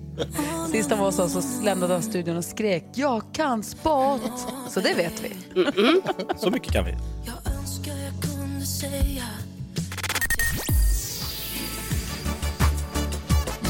Sist 0.72 0.90
han 0.90 0.98
var 0.98 1.06
hos 1.06 1.18
oss 1.18 1.32
så 1.32 1.64
lämnade 1.64 1.92
han 1.92 2.02
studion 2.02 2.36
och 2.36 2.44
skrek 2.44 2.84
jag 2.94 3.22
kan 3.32 3.62
sport. 3.62 4.20
Så 4.70 4.80
det 4.80 4.94
vet 4.94 5.24
vi. 5.24 5.36
Så 6.36 6.50
mycket 6.50 6.72
kan 6.72 6.84
vi. 6.84 6.94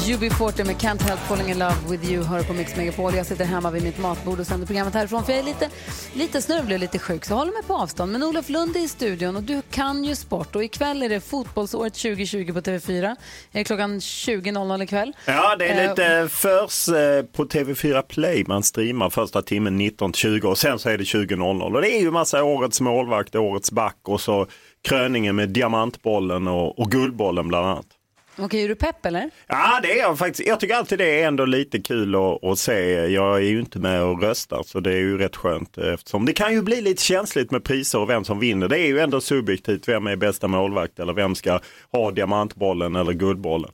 UB40 0.07 0.65
med 0.65 0.75
Can't 0.75 1.01
Help 1.01 1.19
Falling 1.19 1.49
In 1.49 1.59
Love 1.59 1.75
With 1.89 2.11
You 2.11 2.23
hör 2.23 2.43
på 2.43 2.53
Mix 2.53 2.75
Megapol. 2.75 3.15
Jag 3.15 3.25
sitter 3.25 3.45
hemma 3.45 3.71
vid 3.71 3.83
mitt 3.83 3.97
matbord 3.97 4.39
och 4.39 4.47
sänder 4.47 4.67
programmet 4.67 4.93
härifrån 4.93 5.23
för 5.23 5.31
jag 5.31 5.39
är 5.39 5.43
lite, 5.43 5.69
lite 6.13 6.41
snörvlig 6.41 6.75
och 6.75 6.79
lite 6.79 6.99
sjuk 6.99 7.25
så 7.25 7.31
jag 7.31 7.37
håller 7.37 7.51
mig 7.51 7.63
på 7.63 7.73
avstånd. 7.73 8.11
Men 8.11 8.23
Olof 8.23 8.49
Lund 8.49 8.75
är 8.75 8.79
i 8.79 8.87
studion 8.87 9.35
och 9.35 9.43
du 9.43 9.61
kan 9.71 10.03
ju 10.03 10.15
sport 10.15 10.55
och 10.55 10.63
ikväll 10.63 11.03
är 11.03 11.09
det 11.09 11.19
fotbollsåret 11.19 11.93
2020 11.93 12.53
på 12.53 12.59
TV4. 12.59 13.05
Är 13.05 13.15
det 13.51 13.63
klockan 13.63 13.99
20.00 13.99 14.83
ikväll? 14.83 15.13
Ja, 15.25 15.55
det 15.55 15.67
är 15.67 15.83
Eh, 15.83 15.89
lite 15.89 16.29
förs 16.35 16.87
eh, 16.87 17.23
på 17.23 17.45
TV4 17.45 18.01
Play. 18.01 18.43
Man 18.47 18.63
streamar 18.63 19.09
första 19.09 19.41
timmen 19.41 19.81
19-20 19.81 20.43
och 20.43 20.57
sen 20.57 20.79
så 20.79 20.89
är 20.89 20.97
det 20.97 21.03
20.00. 21.03 21.75
Och 21.75 21.81
det 21.81 21.95
är 21.95 22.01
ju 22.01 22.11
massa 22.11 22.43
årets 22.43 22.81
målvakt, 22.81 23.35
årets 23.35 23.71
back 23.71 23.97
och 24.03 24.21
så 24.21 24.47
kröningen 24.87 25.35
med 25.35 25.49
diamantbollen 25.49 26.47
och, 26.47 26.79
och 26.79 26.91
guldbollen 26.91 27.47
bland 27.47 27.67
annat. 27.67 27.96
Okej, 28.39 28.63
är 28.63 28.67
du 28.67 28.75
pepp 28.75 29.05
eller? 29.05 29.29
Ja, 29.47 29.79
det 29.83 29.91
är 29.91 29.97
jag 29.97 30.17
faktiskt. 30.17 30.47
Jag 30.47 30.59
tycker 30.59 30.75
alltid 30.75 30.99
det 30.99 31.21
är 31.21 31.27
ändå 31.27 31.45
lite 31.45 31.79
kul 31.79 32.15
att, 32.15 32.43
att 32.43 32.59
se. 32.59 33.07
Jag 33.07 33.35
är 33.35 33.41
ju 33.41 33.59
inte 33.59 33.79
med 33.79 34.03
och 34.03 34.21
röstar 34.21 34.63
så 34.65 34.79
det 34.79 34.91
är 34.91 34.99
ju 34.99 35.17
rätt 35.17 35.35
skönt 35.35 35.77
eftersom 35.77 36.25
det 36.25 36.33
kan 36.33 36.53
ju 36.53 36.61
bli 36.61 36.81
lite 36.81 37.03
känsligt 37.03 37.51
med 37.51 37.63
priser 37.63 37.99
och 37.99 38.09
vem 38.09 38.23
som 38.23 38.39
vinner. 38.39 38.67
Det 38.67 38.79
är 38.79 38.87
ju 38.87 38.99
ändå 38.99 39.21
subjektivt. 39.21 39.87
Vem 39.87 40.07
är 40.07 40.15
bästa 40.15 40.47
målvakt 40.47 40.99
eller 40.99 41.13
vem 41.13 41.35
ska 41.35 41.59
ha 41.91 42.11
diamantbollen 42.11 42.95
eller 42.95 43.13
guldbollen? 43.13 43.71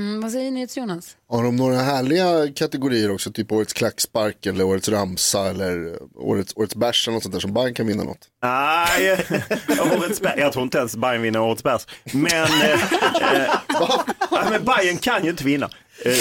Mm, 0.00 0.20
vad 0.20 0.32
säger 0.32 0.50
ni 0.50 0.66
Jonas? 0.74 1.16
Har 1.28 1.42
de 1.42 1.56
några 1.56 1.76
härliga 1.76 2.52
kategorier 2.54 3.10
också? 3.10 3.32
Typ 3.32 3.52
årets 3.52 3.72
klackspark 3.72 4.46
eller 4.46 4.64
årets 4.64 4.88
ramsa 4.88 5.50
eller 5.50 5.98
årets, 6.14 6.52
årets 6.56 6.74
bärs 6.74 7.08
eller 7.08 7.14
något 7.14 7.22
sånt 7.22 7.32
där 7.32 7.40
som 7.40 7.54
Bayern 7.54 7.74
kan 7.74 7.86
vinna 7.86 8.04
något. 8.04 8.28
Nej, 8.42 9.12
årets 9.96 10.20
bärs. 10.20 10.34
Jag 10.36 10.52
tror 10.52 10.62
inte 10.62 10.78
ens 10.78 10.96
Bayern 10.96 11.22
vinner 11.22 11.40
årets 11.40 11.62
bärs. 11.62 11.86
Men, 12.12 12.32
eh, 12.32 12.92
eh, 13.32 13.52
men 14.50 14.64
Bayern 14.64 14.98
kan 14.98 15.24
ju 15.24 15.30
inte 15.30 15.44
vinna. 15.44 15.70
Eh, 16.04 16.12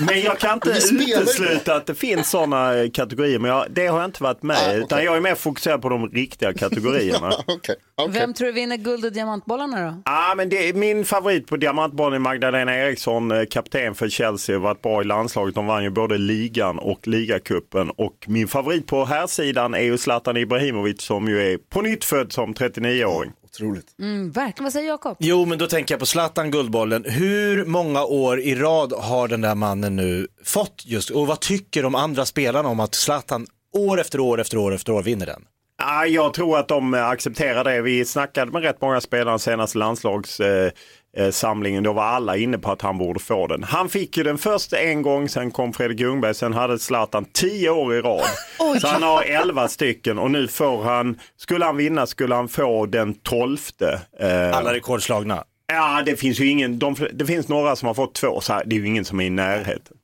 men 0.00 0.20
jag 0.20 0.38
kan 0.38 0.54
inte 0.54 0.70
utesluta 0.70 1.74
att 1.74 1.86
det 1.86 1.94
finns 1.94 2.30
sådana 2.30 2.74
eh, 2.74 2.90
kategorier. 2.90 3.38
Men 3.38 3.50
jag, 3.50 3.66
det 3.70 3.86
har 3.86 3.98
jag 3.98 4.08
inte 4.08 4.22
varit 4.22 4.42
med 4.42 4.56
Ah, 4.56 4.68
okej. 4.68 4.80
Utan 4.80 5.04
jag 5.04 5.16
är 5.16 5.20
mer 5.20 5.34
fokuserad 5.34 5.82
på 5.82 5.88
de 5.88 6.08
riktiga 6.08 6.52
kategorierna. 6.58 7.32
Okej, 7.46 7.76
okej. 7.96 8.20
Vem 8.20 8.34
tror 8.34 8.46
du 8.46 8.52
vinner 8.52 8.76
guld 8.76 9.04
och 9.04 9.12
diamantbollarna 9.12 9.86
då? 9.90 10.02
Ja, 10.04 10.34
men 10.36 10.48
det 10.48 10.68
är 10.68 10.74
min 10.74 11.04
favorit 11.04 11.46
på 11.46 11.56
diamantbollen 11.56 12.14
är 12.14 12.18
Magdalena 12.18 12.76
Eriksson, 12.76 13.30
eh, 13.30 13.44
kapten 13.50 13.94
för 13.94 14.08
Chelsea, 14.08 14.58
varit 14.58 14.82
bra 14.82 15.00
i 15.00 15.04
landslaget. 15.04 15.54
De 15.54 15.66
vann 15.66 15.82
ju 15.84 15.90
både 15.90 16.18
ligan 16.18 16.78
och 16.78 17.08
ligacupen. 17.08 17.90
Och 17.90 18.24
min 18.26 18.48
favorit 18.48 18.86
på 18.86 19.04
här 19.04 19.26
sidan 19.26 19.74
är 19.74 19.82
ju 19.82 19.98
Zlatan 19.98 20.36
Ibrahimovic 20.36 21.02
som 21.02 21.28
ju 21.28 21.52
är 21.52 21.58
på 21.58 21.82
nytt 21.82 22.04
född 22.04 22.32
som 22.32 22.54
39-åring. 22.54 23.32
Otroligt. 23.54 23.98
Mm, 23.98 24.30
verkligen, 24.30 24.64
vad 24.64 24.72
säger 24.72 24.88
Jakob? 24.88 25.16
Jo, 25.20 25.44
men 25.44 25.58
då 25.58 25.66
tänker 25.66 25.94
jag 25.94 26.00
på 26.00 26.06
Zlatan 26.06 26.50
Guldbollen. 26.50 27.04
Hur 27.04 27.64
många 27.64 28.04
år 28.04 28.40
i 28.40 28.54
rad 28.54 28.92
har 28.92 29.28
den 29.28 29.40
där 29.40 29.54
mannen 29.54 29.96
nu 29.96 30.28
fått 30.44 30.82
just, 30.86 31.10
och 31.10 31.26
vad 31.26 31.40
tycker 31.40 31.82
de 31.82 31.94
andra 31.94 32.24
spelarna 32.24 32.68
om 32.68 32.80
att 32.80 32.94
Zlatan 32.94 33.46
år 33.72 34.00
efter 34.00 34.20
år 34.20 34.40
efter 34.40 34.56
år 34.56 34.74
efter 34.74 34.92
år 34.92 35.02
vinner 35.02 35.26
den? 35.26 35.42
Ja, 35.78 36.06
jag 36.06 36.34
tror 36.34 36.58
att 36.58 36.68
de 36.68 36.94
eh, 36.94 37.08
accepterar 37.08 37.64
det. 37.64 37.82
Vi 37.82 38.04
snackade 38.04 38.50
med 38.52 38.62
rätt 38.62 38.80
många 38.80 39.00
spelare 39.00 39.38
senaste 39.38 39.78
landslagssamlingen. 39.78 40.72
Eh, 41.16 41.30
samlingen. 41.30 41.82
Då 41.82 41.92
var 41.92 42.02
alla 42.02 42.36
inne 42.36 42.58
på 42.58 42.72
att 42.72 42.82
han 42.82 42.98
borde 42.98 43.20
få 43.20 43.46
den. 43.46 43.62
Han 43.64 43.88
fick 43.88 44.16
ju 44.16 44.22
den 44.22 44.38
först 44.38 44.72
en 44.72 45.02
gång, 45.02 45.28
sen 45.28 45.50
kom 45.50 45.72
Fredrik 45.72 46.00
Ljungberg, 46.00 46.34
sen 46.34 46.52
hade 46.52 46.78
Zlatan 46.78 47.24
tio 47.32 47.70
år 47.70 47.94
i 47.94 48.00
rad. 48.00 48.24
Så 48.80 48.88
han 48.88 49.02
har 49.02 49.22
elva 49.22 49.68
stycken 49.68 50.18
och 50.18 50.30
nu 50.30 50.48
får 50.48 50.82
han, 50.84 51.18
skulle 51.36 51.64
han 51.64 51.76
vinna 51.76 52.06
skulle 52.06 52.34
han 52.34 52.48
få 52.48 52.86
den 52.86 53.14
tolfte. 53.14 54.00
Eh, 54.20 54.56
Alla 54.56 54.72
rekordslagna. 54.72 55.44
Ja, 55.66 56.02
det 56.06 56.16
finns 56.16 56.40
ju 56.40 56.46
ingen, 56.48 56.78
de, 56.78 56.96
det 57.12 57.26
finns 57.26 57.48
några 57.48 57.76
som 57.76 57.86
har 57.86 57.94
fått 57.94 58.14
två, 58.14 58.40
så 58.40 58.52
här, 58.52 58.62
det 58.66 58.76
är 58.76 58.80
ju 58.80 58.86
ingen 58.86 59.04
som 59.04 59.20
är 59.20 59.24
i 59.24 59.30
närheten. 59.30 59.96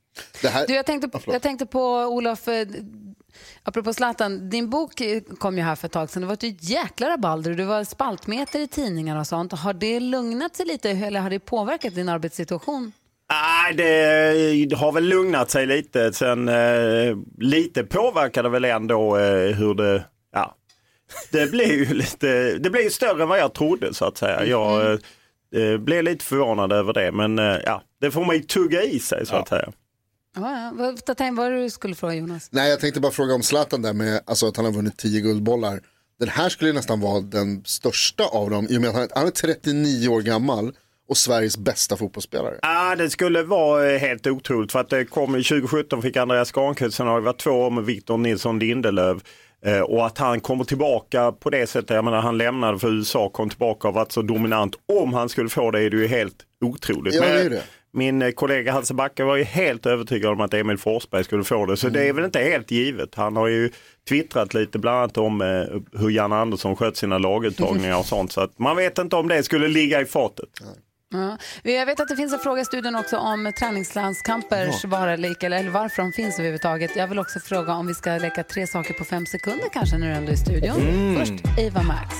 Det 0.42 0.48
här, 0.48 0.66
Du, 0.66 0.74
jag, 0.74 0.86
tänkte, 0.86 1.20
jag 1.26 1.42
tänkte 1.42 1.66
på 1.66 1.80
Olof, 2.04 2.48
eh, 2.48 2.66
apropå 3.62 3.92
Zlatan, 3.92 4.50
din 4.50 4.70
bok 4.70 5.00
eh, 5.00 5.22
kom 5.38 5.56
ju 5.56 5.62
här 5.62 5.76
för 5.76 5.86
ett 5.86 5.92
tag 5.92 6.10
sedan. 6.10 6.22
Det 6.22 6.26
var 6.28 6.34
ett 6.34 6.70
jäkla 6.70 7.10
rabalder. 7.10 7.54
Du 7.54 7.64
var 7.64 7.84
spaltmeter 7.84 8.60
i 8.60 8.68
tidningar 8.68 9.18
och 9.20 9.26
sånt. 9.26 9.52
Har 9.52 9.74
det 9.74 10.00
lugnat 10.00 10.56
sig 10.56 10.66
lite 10.66 10.90
eller 10.90 11.20
har 11.20 11.30
det 11.30 11.38
påverkat 11.38 11.94
din 11.94 12.08
arbetssituation? 12.08 12.92
Nej, 13.30 13.74
det 13.74 14.76
har 14.76 14.92
väl 14.92 15.04
lugnat 15.04 15.50
sig 15.50 15.66
lite. 15.66 16.12
Sen 16.12 16.48
eh, 16.48 17.16
lite 17.38 17.84
påverkade 17.84 18.48
väl 18.48 18.64
ändå 18.64 19.16
eh, 19.16 19.56
hur 19.56 19.74
det, 19.74 20.04
ja, 20.32 20.56
det 21.32 21.50
blir 21.50 21.72
ju 21.72 21.84
lite, 21.94 22.58
det 22.58 22.70
blir 22.70 22.82
ju 22.82 22.90
större 22.90 23.22
än 23.22 23.28
vad 23.28 23.38
jag 23.38 23.54
trodde 23.54 23.94
så 23.94 24.04
att 24.04 24.16
säga. 24.16 24.44
Jag 24.44 24.92
eh, 25.54 25.78
blev 25.78 26.04
lite 26.04 26.24
förvånad 26.24 26.72
över 26.72 26.92
det, 26.92 27.12
men 27.12 27.38
eh, 27.38 27.56
ja, 27.64 27.82
det 28.00 28.10
får 28.10 28.24
man 28.24 28.36
ju 28.36 28.42
tugga 28.42 28.82
i 28.82 28.98
sig 28.98 29.26
så 29.26 29.36
att 29.36 29.48
säga. 29.48 29.72
Ja, 30.40 30.60
ja. 30.60 30.72
Vad, 30.74 31.36
var 31.36 31.50
det 31.50 31.62
du 31.62 31.70
skulle 31.70 31.94
fråga 31.94 32.14
Jonas? 32.14 32.48
Nej, 32.52 32.70
jag 32.70 32.80
tänkte 32.80 33.00
bara 33.00 33.12
fråga 33.12 33.34
om 33.34 33.42
Zlatan 33.42 33.82
där 33.82 33.92
med 33.92 34.20
alltså, 34.26 34.46
att 34.46 34.56
han 34.56 34.64
har 34.64 34.72
vunnit 34.72 34.96
tio 34.98 35.20
guldbollar. 35.20 35.80
Den 36.18 36.28
här 36.28 36.48
skulle 36.48 36.72
nästan 36.72 37.00
vara 37.00 37.20
den 37.20 37.62
största 37.64 38.24
av 38.24 38.50
dem 38.50 38.66
i 38.70 38.76
och 38.76 38.80
med 38.80 38.90
att 38.90 38.96
han, 38.96 39.08
han 39.14 39.26
är 39.26 39.30
39 39.30 40.08
år 40.08 40.20
gammal 40.22 40.72
och 41.08 41.16
Sveriges 41.16 41.58
bästa 41.58 41.96
fotbollsspelare. 41.96 42.54
Ja, 42.62 42.96
det 42.96 43.10
skulle 43.10 43.42
vara 43.42 43.92
eh, 43.92 43.98
helt 43.98 44.26
otroligt 44.26 44.72
för 44.72 44.78
att 44.80 44.88
det 44.90 45.04
kom 45.04 45.36
i 45.36 45.42
2017 45.44 46.02
fick 46.02 46.16
Andreas 46.16 46.52
Granqvist, 46.52 46.96
sen 46.96 47.06
har 47.06 47.20
det 47.20 47.26
varit 47.26 47.38
två 47.40 47.50
år 47.50 47.70
med 47.70 47.84
Victor 47.84 48.18
Nilsson 48.18 48.58
Lindelöf. 48.58 49.18
Eh, 49.64 49.80
Och 49.80 50.06
att 50.06 50.18
han 50.18 50.40
kommer 50.40 50.64
tillbaka 50.64 51.32
på 51.32 51.50
det 51.50 51.66
sättet, 51.66 51.90
jag 51.90 52.04
menar 52.04 52.20
han 52.20 52.38
lämnade 52.38 52.78
för 52.78 52.88
USA, 52.88 53.28
kom 53.30 53.48
tillbaka 53.50 53.88
och 53.88 53.94
varit 53.94 54.12
så 54.12 54.22
dominant. 54.22 54.74
Om 55.00 55.12
han 55.14 55.28
skulle 55.28 55.48
få 55.48 55.70
det 55.70 55.82
är 55.82 55.90
det 55.90 55.96
ju 55.96 56.06
helt 56.06 56.36
otroligt. 56.64 57.14
Ja, 57.14 57.20
det 57.20 57.28
är 57.28 57.50
det. 57.50 57.62
Min 57.92 58.22
eh, 58.22 58.30
kollega 58.30 58.72
Hasse 58.72 58.94
Backe 58.94 59.24
var 59.24 59.36
ju 59.36 59.44
helt 59.44 59.86
övertygad 59.86 60.32
om 60.32 60.40
att 60.40 60.54
Emil 60.54 60.78
Forsberg 60.78 61.24
skulle 61.24 61.44
få 61.44 61.66
det, 61.66 61.76
så 61.76 61.88
det 61.88 62.08
är 62.08 62.12
väl 62.12 62.24
inte 62.24 62.38
helt 62.38 62.70
givet. 62.70 63.14
Han 63.14 63.36
har 63.36 63.46
ju 63.46 63.70
twittrat 64.08 64.54
lite 64.54 64.78
bland 64.78 64.98
annat 64.98 65.16
om 65.16 65.40
eh, 65.40 66.00
hur 66.00 66.10
Jan 66.10 66.32
Andersson 66.32 66.76
skött 66.76 66.96
sina 66.96 67.18
laguttagningar 67.18 67.98
och 67.98 68.06
sånt, 68.06 68.32
så 68.32 68.40
att 68.40 68.58
man 68.58 68.76
vet 68.76 68.98
inte 68.98 69.16
om 69.16 69.28
det 69.28 69.42
skulle 69.42 69.68
ligga 69.68 70.00
i 70.00 70.04
fatet. 70.04 70.48
Ja. 71.12 71.36
Jag 71.62 71.86
vet 71.86 72.00
att 72.00 72.08
det 72.08 72.16
finns 72.16 72.32
en 72.32 72.38
fråga 72.38 72.60
i 72.60 72.64
studion 72.64 72.96
också 72.96 73.16
om 73.16 73.52
träningslandskampers 73.58 74.84
vara 74.84 75.12
eller 75.12 75.32
icke, 75.32 75.46
eller 75.46 75.70
varför 75.70 76.02
de 76.02 76.12
finns 76.12 76.34
överhuvudtaget. 76.34 76.96
Jag 76.96 77.08
vill 77.08 77.18
också 77.18 77.40
fråga 77.40 77.74
om 77.74 77.86
vi 77.86 77.94
ska 77.94 78.10
leka 78.10 78.42
tre 78.42 78.66
saker 78.66 78.94
på 78.94 79.04
fem 79.04 79.26
sekunder 79.26 79.68
kanske 79.72 79.98
när 79.98 80.06
du 80.06 80.12
ändå 80.12 80.30
är 80.30 80.34
i 80.34 80.36
studion. 80.36 81.16
Först 81.18 81.58
Eva 81.58 81.82
Max. 81.82 82.14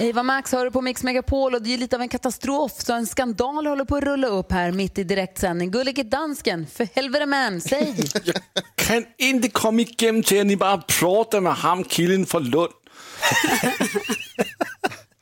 Eva 0.00 0.22
Max 0.22 0.52
hör 0.52 0.64
du 0.64 0.70
på 0.70 0.80
Mix 0.80 1.02
Megapol 1.02 1.54
och 1.54 1.62
det 1.62 1.74
är 1.74 1.78
lite 1.78 1.96
av 1.96 2.02
en 2.02 2.08
katastrof 2.08 2.72
så 2.78 2.92
en 2.92 3.06
skandal 3.06 3.66
håller 3.66 3.84
på 3.84 3.96
att 3.96 4.04
rulla 4.04 4.26
upp 4.26 4.52
här 4.52 4.72
mitt 4.72 4.98
i 4.98 5.04
direktsändning. 5.04 5.70
Gullige 5.70 6.02
dansken, 6.02 6.66
för 6.66 6.88
helvete 6.94 7.26
man, 7.26 7.60
säg! 7.60 7.94
kan 8.74 9.04
inte 9.18 9.48
komma 9.48 9.80
igenom 9.80 10.22
till 10.22 10.40
att 10.40 10.46
ni 10.46 10.56
bara 10.56 10.78
pratar 10.78 11.40
med 11.40 11.54
ham 11.54 11.84
killen 11.84 12.26
från 12.26 12.44
Lund. 12.44 12.72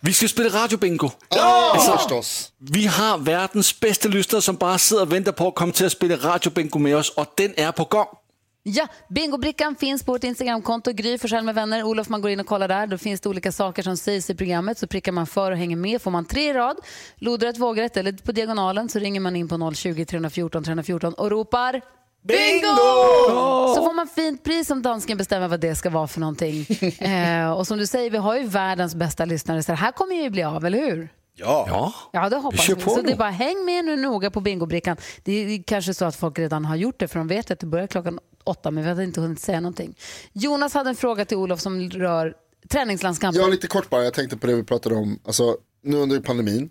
Vi 0.00 0.12
ska 0.12 0.28
spela 0.28 0.62
radiobingo. 0.62 1.10
Ja, 1.28 1.96
förstås. 1.98 2.52
Vi 2.58 2.86
har 2.86 3.18
världens 3.18 3.80
bästa 3.80 4.08
lyssnare 4.08 4.42
som 4.42 4.56
bara 4.56 4.78
sitter 4.78 5.02
och 5.02 5.12
väntar 5.12 5.32
på 5.32 5.48
att 5.48 5.54
komma 5.54 5.72
till 5.72 5.86
att 5.86 5.92
spela 5.92 6.16
radiobingo 6.16 6.78
med 6.78 6.96
oss 6.96 7.10
och 7.10 7.32
den 7.36 7.54
är 7.56 7.72
på 7.72 7.84
gång. 7.84 8.06
Ja, 8.66 8.88
bingobrickan 9.09 9.76
finns 9.76 10.04
på 10.04 10.12
vårt 10.12 10.25
Instagramkonto, 10.25 10.92
Gry 10.92 11.18
Forssell 11.18 11.44
med 11.44 11.54
vänner. 11.54 11.83
Olof, 11.83 12.09
man 12.09 12.21
går 12.21 12.30
in 12.30 12.40
och 12.40 12.47
kollar 12.47 12.68
där. 12.68 12.87
Då 12.87 12.99
finns 12.99 13.21
det 13.21 13.28
olika 13.28 13.52
saker 13.52 13.83
som 13.83 13.97
sägs 13.97 14.30
i 14.30 14.35
programmet. 14.35 14.78
Så 14.78 14.87
prickar 14.87 15.12
man 15.12 15.26
för 15.26 15.50
och 15.50 15.56
hänger 15.56 15.76
med. 15.76 16.02
Får 16.02 16.11
man 16.11 16.25
tre 16.25 16.50
i 16.50 16.52
rad, 16.52 16.76
lodrätt, 17.16 17.59
vågrätt 17.59 17.97
eller 17.97 18.12
på 18.12 18.33
diagonalen 18.33 18.88
så 18.88 18.99
ringer 18.99 19.21
man 19.21 19.37
in 19.37 19.49
på 19.49 19.73
020 19.75 20.04
314 20.04 20.64
314 20.64 21.14
och 21.14 21.30
ropar 21.30 21.80
Bingo! 22.23 22.76
Så 23.75 23.85
får 23.85 23.94
man 23.94 24.06
fint 24.06 24.44
pris 24.44 24.71
om 24.71 24.83
dansken 24.83 25.18
bestämmer 25.18 25.49
vad 25.49 25.61
det 25.61 25.75
ska 25.75 25.90
vara 25.90 26.06
för 26.06 26.21
någonting. 26.21 26.66
eh, 26.99 27.52
och 27.52 27.66
som 27.66 27.78
du 27.78 27.87
säger, 27.87 28.11
vi 28.11 28.18
har 28.18 28.37
ju 28.37 28.47
världens 28.47 28.94
bästa 28.94 29.25
lyssnare 29.25 29.62
så 29.62 29.73
det 29.73 29.76
här 29.76 29.92
kommer 29.92 30.14
ju 30.14 30.30
bli 30.30 30.42
av, 30.42 30.66
eller 30.66 30.78
hur? 30.78 31.09
Ja. 31.36 31.64
Ja, 31.68 31.92
Ja, 32.12 32.28
det 32.28 32.36
hoppas 32.36 32.68
vi. 32.68 32.80
Så 32.82 32.96
nu. 32.96 33.02
det 33.02 33.12
är 33.12 33.16
bara 33.16 33.30
häng 33.30 33.64
med 33.64 33.84
nu 33.84 33.96
noga 33.96 34.30
på 34.30 34.40
bingobrickan. 34.40 34.96
Det 35.22 35.32
är 35.32 35.62
kanske 35.62 35.94
så 35.94 36.04
att 36.04 36.16
folk 36.16 36.38
redan 36.38 36.64
har 36.64 36.76
gjort 36.76 36.98
det 37.00 37.08
för 37.08 37.18
de 37.18 37.28
vet 37.28 37.50
att 37.50 37.58
det 37.60 37.66
börjar 37.66 37.86
klockan 37.86 38.18
åtta 38.44 38.70
men 38.70 38.82
vi 38.82 38.88
hade 38.88 39.04
inte 39.04 39.20
hunnit 39.20 39.40
säga 39.40 39.60
någonting. 39.60 39.94
Jonas 40.32 40.74
hade 40.74 40.90
en 40.90 40.96
fråga 40.96 41.24
till 41.24 41.36
Olof 41.36 41.60
som 41.60 41.90
rör 41.90 42.34
träningslandskamper. 42.68 43.40
Ja, 43.40 43.46
lite 43.48 43.66
kort 43.66 43.90
bara. 43.90 44.04
Jag 44.04 44.14
tänkte 44.14 44.36
på 44.36 44.46
det 44.46 44.54
vi 44.54 44.62
pratade 44.62 44.94
om. 44.94 45.18
Alltså, 45.24 45.56
nu 45.82 45.96
under 45.96 46.20
pandemin. 46.20 46.70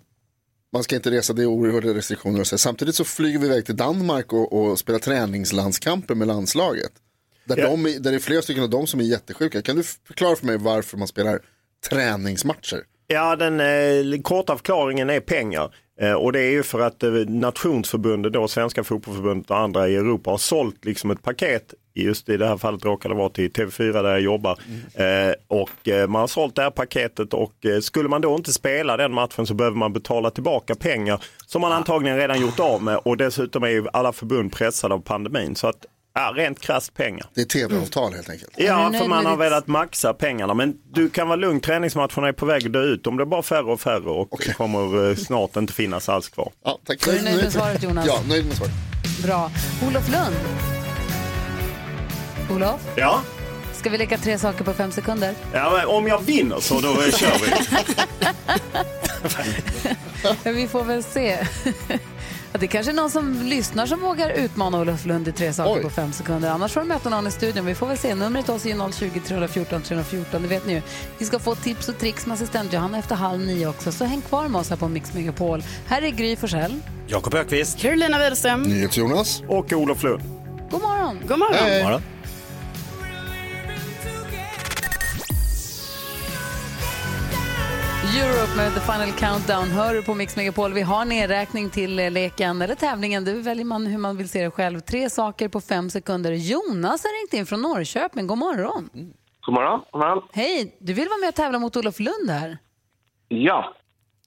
Man 0.72 0.82
ska 0.82 0.96
inte 0.96 1.10
resa, 1.10 1.32
det 1.32 1.42
är 1.42 1.46
oerhörda 1.46 1.94
restriktioner. 1.94 2.40
Och 2.40 2.46
så. 2.46 2.58
Samtidigt 2.58 2.94
så 2.94 3.04
flyger 3.04 3.38
vi 3.38 3.46
iväg 3.46 3.66
till 3.66 3.76
Danmark 3.76 4.32
och, 4.32 4.52
och 4.52 4.78
spelar 4.78 4.98
träningslandskamper 4.98 6.14
med 6.14 6.28
landslaget. 6.28 6.92
Där, 7.44 7.56
Ja. 7.58 7.70
de, 7.70 7.86
är- 7.86 7.98
där 7.98 8.10
det 8.10 8.16
är 8.16 8.20
flera 8.20 8.42
stycken 8.42 8.62
av 8.62 8.70
dem 8.70 8.86
som 8.86 9.00
är 9.00 9.04
jättesjuka. 9.04 9.62
Kan 9.62 9.76
du 9.76 9.82
förklara 9.82 10.36
för 10.36 10.46
mig 10.46 10.56
varför 10.58 10.96
man 10.98 11.08
spelar 11.08 11.40
träningsmatcher? 11.90 12.82
Ja, 13.14 13.36
den 13.36 13.60
eh, 13.60 14.20
korta 14.22 14.56
förklaringen 14.56 15.10
är 15.10 15.20
pengar. 15.20 15.70
Eh, 16.00 16.12
och 16.12 16.32
det 16.32 16.40
är 16.40 16.50
ju 16.50 16.62
för 16.62 16.80
att 16.80 17.02
eh, 17.02 17.10
nationsförbundet, 17.28 18.32
då 18.32 18.48
Svenska 18.48 18.84
fotbollförbundet 18.84 19.50
och 19.50 19.58
andra 19.58 19.88
i 19.88 19.96
Europa 19.96 20.30
har 20.30 20.38
sålt 20.38 20.84
liksom 20.84 21.10
ett 21.10 21.22
paket. 21.22 21.74
Just 21.94 22.28
i 22.28 22.36
det 22.36 22.46
här 22.46 22.56
fallet 22.56 22.84
råkade 22.84 23.14
det 23.14 23.18
vara 23.18 23.28
till 23.28 23.50
TV4 23.50 24.02
där 24.02 24.10
jag 24.10 24.20
jobbar. 24.20 24.58
Eh, 24.94 25.34
och 25.48 25.88
eh, 25.88 26.08
man 26.08 26.20
har 26.20 26.26
sålt 26.26 26.56
det 26.56 26.62
här 26.62 26.70
paketet 26.70 27.34
och 27.34 27.66
eh, 27.66 27.80
skulle 27.80 28.08
man 28.08 28.20
då 28.20 28.34
inte 28.34 28.52
spela 28.52 28.96
den 28.96 29.12
matchen 29.12 29.46
så 29.46 29.54
behöver 29.54 29.76
man 29.76 29.92
betala 29.92 30.30
tillbaka 30.30 30.74
pengar 30.74 31.24
som 31.46 31.60
man 31.60 31.72
antagligen 31.72 32.18
redan 32.18 32.40
gjort 32.40 32.60
av 32.60 32.82
med 32.82 32.96
och 32.96 33.16
dessutom 33.16 33.62
är 33.62 33.68
ju 33.68 33.86
alla 33.92 34.12
förbund 34.12 34.52
pressade 34.52 34.94
av 34.94 34.98
pandemin. 34.98 35.56
Så 35.56 35.66
att, 35.66 35.86
ja, 36.14 36.32
rent 36.36 36.60
krasst 36.60 36.94
pengar. 36.94 37.26
Det 37.34 37.40
är 37.40 37.44
tv-avtal 37.44 38.14
helt 38.14 38.30
enkelt. 38.30 38.50
Ja, 38.56 38.92
för 38.98 39.08
man 39.08 39.26
har 39.26 39.36
velat 39.36 39.66
maxa 39.66 40.14
pengarna. 40.14 40.54
Men 40.54 40.74
du 40.92 41.10
kan 41.10 41.28
vara 41.28 41.36
lugn, 41.36 41.60
träningsmatcherna 41.60 42.28
är 42.28 42.32
på 42.32 42.46
väg 42.46 42.66
att 42.66 42.72
dö 42.72 42.82
ut. 42.82 43.04
De 43.04 43.16
blir 43.16 43.26
bara 43.26 43.42
färre 43.42 43.72
och 43.72 43.80
färre 43.80 44.10
och 44.10 44.32
Okej. 44.34 44.54
kommer 44.54 45.10
eh, 45.10 45.16
snart 45.16 45.56
inte 45.56 45.72
finnas 45.72 46.08
alls 46.08 46.28
kvar. 46.28 46.52
Ja, 46.64 46.78
tack. 46.86 47.06
Är 47.06 47.12
du 47.12 47.22
nöjd 47.22 47.36
med 47.36 47.52
svaret, 47.52 47.82
Jonas? 47.82 48.06
Ja, 48.06 48.18
nöjd 48.28 48.46
med 48.46 48.56
svaret. 48.56 48.72
Bra. 49.22 49.50
Olof 49.88 50.08
Lund. 50.08 50.36
Olof, 52.50 52.80
Ja, 52.96 53.20
ska 53.72 53.90
vi 53.90 53.98
leka 53.98 54.18
tre 54.18 54.38
saker 54.38 54.64
på 54.64 54.72
fem 54.72 54.92
sekunder? 54.92 55.34
ja 55.52 55.86
om 55.86 56.06
jag 56.06 56.22
vinner 56.22 56.60
så 56.60 56.80
då 56.80 56.88
eh, 56.88 57.10
kör 57.10 57.38
vi. 57.44 57.52
Vi 60.52 60.68
får 60.68 60.84
väl 60.84 61.02
se. 61.02 61.38
Ja, 62.54 62.58
det 62.60 62.66
är 62.66 62.68
kanske 62.68 62.92
är 62.92 62.94
någon 62.94 63.10
som 63.10 63.42
lyssnar 63.42 63.86
som 63.86 64.00
vågar 64.00 64.30
utmana 64.30 64.80
Olof 64.80 65.06
Lund 65.06 65.28
i 65.28 65.32
tre 65.32 65.52
saker 65.52 65.74
Oj. 65.74 65.82
på 65.82 65.90
fem 65.90 66.12
sekunder. 66.12 66.50
Annars 66.50 66.72
får 66.72 66.80
du 66.80 66.86
möta 66.86 67.08
någon 67.08 67.26
i 67.26 67.30
studion. 67.30 67.66
Vi 67.66 67.74
får 67.74 67.86
väl 67.86 67.98
se. 67.98 68.14
Numret 68.14 68.44
till 68.44 68.54
oss 68.54 68.66
är 68.66 68.70
ju 68.70 68.92
020 68.92 69.20
314 69.20 69.82
314. 69.82 70.42
Det 70.42 70.48
vet 70.48 70.66
ni 70.66 70.72
ju. 70.72 70.82
Vi 71.18 71.24
ska 71.24 71.38
få 71.38 71.54
tips 71.54 71.88
och 71.88 71.98
tricks 71.98 72.26
med 72.26 72.34
assistent 72.34 72.72
Johanna 72.72 72.98
efter 72.98 73.14
halv 73.14 73.40
nio 73.40 73.66
också. 73.66 73.92
Så 73.92 74.04
häng 74.04 74.22
kvar 74.22 74.48
med 74.48 74.60
oss 74.60 74.70
här 74.70 74.76
på 74.76 74.88
Mix 74.88 75.14
Megapol. 75.14 75.62
Här 75.86 76.02
är 76.02 76.10
Gry 76.10 76.36
Forssell. 76.36 76.80
Jakob 77.06 77.34
Ökvist. 77.34 77.78
Carolina 77.78 78.18
Widerström, 78.18 78.62
NyhetsJonas. 78.62 79.42
Och 79.48 79.72
Olof 79.72 80.02
Lund. 80.02 80.22
God 80.70 80.82
morgon! 80.82 81.20
god 81.28 81.38
morgon. 81.38 81.54
Hej. 81.54 81.84
Morgon. 81.84 82.02
Europe 88.20 88.56
med 88.56 88.74
The 88.74 88.80
Final 88.80 89.12
Countdown 89.12 89.70
hör 89.70 89.94
du 89.94 90.02
på 90.02 90.14
Mix 90.14 90.36
Megapol. 90.36 90.72
Vi 90.72 90.82
har 90.82 91.04
nedräkning 91.04 91.70
till 91.70 91.98
eh, 91.98 92.10
leken 92.10 92.62
eller 92.62 92.74
tävlingen. 92.74 93.24
Det 93.24 93.32
väljer 93.32 93.64
man 93.64 93.86
hur 93.86 93.98
man 93.98 94.16
vill 94.16 94.28
se 94.28 94.44
det 94.44 94.50
själv. 94.50 94.80
Tre 94.80 95.10
saker 95.10 95.48
på 95.48 95.60
fem 95.60 95.90
sekunder. 95.90 96.32
Jonas 96.32 97.04
har 97.04 97.22
ringt 97.22 97.34
in 97.34 97.46
från 97.46 97.62
Norrköping. 97.62 98.26
God 98.26 98.38
morgon. 98.38 98.88
God 99.46 99.54
morgon. 99.54 99.80
God 99.90 100.00
morgon. 100.00 100.22
Hej, 100.32 100.76
du 100.80 100.92
vill 100.92 101.08
vara 101.08 101.18
med 101.18 101.28
och 101.28 101.34
tävla 101.34 101.58
mot 101.58 101.76
Olof 101.76 102.00
Lund 102.00 102.30
här? 102.30 102.58
Ja. 103.28 103.74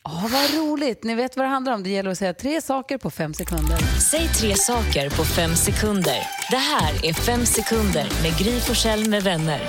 Åh, 0.03 0.27
vad 0.31 0.53
roligt. 0.63 1.03
Ni 1.03 1.15
vet 1.15 1.37
vad 1.37 1.45
det 1.45 1.49
handlar 1.49 1.73
om. 1.73 1.83
Det 1.83 1.89
gäller 1.89 2.11
att 2.11 2.17
säga 2.17 2.33
tre 2.33 2.61
saker 2.61 2.97
på 2.97 3.09
fem 3.09 3.33
sekunder. 3.33 3.77
Säg 4.11 4.27
tre 4.27 4.55
saker 4.55 5.09
på 5.09 5.23
fem 5.23 5.55
sekunder. 5.55 6.19
Det 6.51 6.57
här 6.57 7.05
är 7.05 7.13
Fem 7.13 7.45
sekunder 7.45 8.07
med 8.23 8.37
Gry 8.39 8.59
Forssell 8.59 9.09
med 9.09 9.23
vänner. 9.23 9.59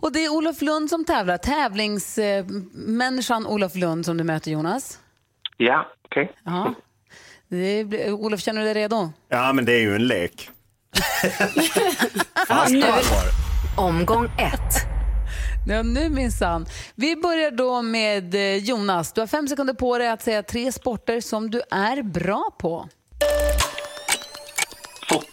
Och 0.00 0.12
det 0.12 0.24
är 0.24 0.28
Olof 0.32 0.62
Lund 0.62 0.90
som 0.90 1.04
tävlar. 1.04 1.38
Tävlingsmänniskan 1.38 3.46
Olof 3.46 3.74
Lund 3.74 4.04
som 4.04 4.16
du 4.16 4.24
möter, 4.24 4.50
Jonas. 4.50 5.00
Ja, 5.56 5.86
okej. 6.04 6.32
Ja. 6.44 6.74
Det 7.48 7.84
blir, 7.84 8.12
Olof, 8.12 8.40
känner 8.40 8.60
du 8.60 8.64
dig 8.64 8.74
redo? 8.74 9.12
Ja, 9.28 9.52
men 9.52 9.64
det 9.64 9.72
är 9.72 9.80
ju 9.80 9.94
en 9.94 10.06
lek. 10.06 10.50
Omgång 13.76 14.24
ett. 14.24 14.60
Ja, 15.68 15.82
nu 15.82 16.08
minsann. 16.08 16.66
Vi 16.94 17.16
börjar 17.16 17.50
då 17.50 17.82
med 17.82 18.34
eh, 18.34 18.56
Jonas. 18.56 19.12
Du 19.12 19.20
har 19.20 19.26
fem 19.26 19.48
sekunder 19.48 19.74
på 19.74 19.98
dig 19.98 20.08
att 20.08 20.22
säga 20.22 20.42
tre 20.42 20.72
sporter 20.72 21.20
som 21.20 21.50
du 21.50 21.62
är 21.70 22.02
bra 22.02 22.50
på. 22.58 22.88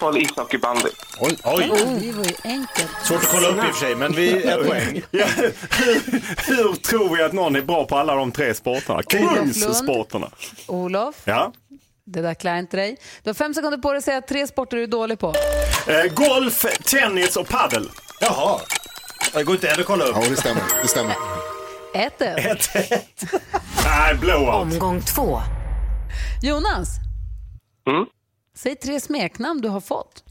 Fotboll, 0.03 0.21
ishockey, 0.21 0.57
bandy. 0.57 0.89
Oj. 1.19 1.37
Oj, 1.43 1.69
Oh, 1.71 1.99
det 1.99 2.11
var 2.11 2.23
ju 2.25 2.33
enkelt. 2.43 2.89
svårt 3.03 3.17
att 3.23 3.31
kolla 3.31 3.47
upp 3.47 3.57
i 3.57 3.59
och 3.59 3.75
för 3.75 3.85
sig, 3.85 3.95
men 3.95 4.11
vi 4.15 4.43
är 4.43 4.63
poäng. 4.63 5.01
Ja, 5.11 5.25
hur, 5.37 5.53
hur 6.55 6.73
tror 6.75 7.15
vi 7.15 7.23
att 7.23 7.33
någon 7.33 7.55
är 7.55 7.61
bra 7.61 7.85
på 7.85 7.97
alla 7.97 8.15
de 8.15 8.31
tre 8.31 8.53
sporterna? 8.53 9.03
Kungssporterna. 9.03 10.29
Olof, 10.67 11.15
Ja. 11.25 11.53
det 12.05 12.21
där 12.21 12.33
klär 12.33 12.55
inte 12.57 12.77
dig. 12.77 12.97
Du 13.23 13.29
har 13.29 13.33
fem 13.33 13.53
sekunder 13.53 13.77
på 13.77 13.91
dig 13.91 13.97
att 13.97 14.03
säga 14.03 14.21
tre 14.21 14.47
sporter 14.47 14.77
du 14.77 14.83
är 14.83 14.87
dålig 14.87 15.19
på. 15.19 15.33
Eh, 15.87 16.13
golf, 16.13 16.65
tennis 16.85 17.35
och 17.37 17.47
paddel. 17.47 17.89
Jaha. 18.21 18.59
Det 19.33 19.43
går 19.43 19.55
inte 19.55 19.69
än 19.69 19.79
att 19.79 19.85
kolla 19.85 20.05
upp. 20.05 20.17
Ja, 20.21 20.29
det 20.29 20.35
stämmer. 20.37 20.63
Det 20.81 20.87
stämmer. 20.87 21.15
Ett, 21.95 22.21
ett. 22.21 22.45
Ett, 22.45 22.75
ett. 22.91 23.23
Nej, 23.85 24.15
blowout. 24.15 24.53
Omgång 24.73 25.01
två. 25.01 25.39
Jonas, 26.41 26.87
Mm. 27.87 28.05
Säg 28.57 28.75
tre 28.75 28.99
smeknamn 28.99 29.61
du 29.61 29.69
har 29.69 29.81
fått. 29.81 30.23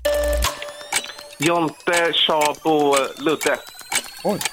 Jonte, 1.39 2.13
Tjabo, 2.15 2.97
Ludde. 3.19 3.59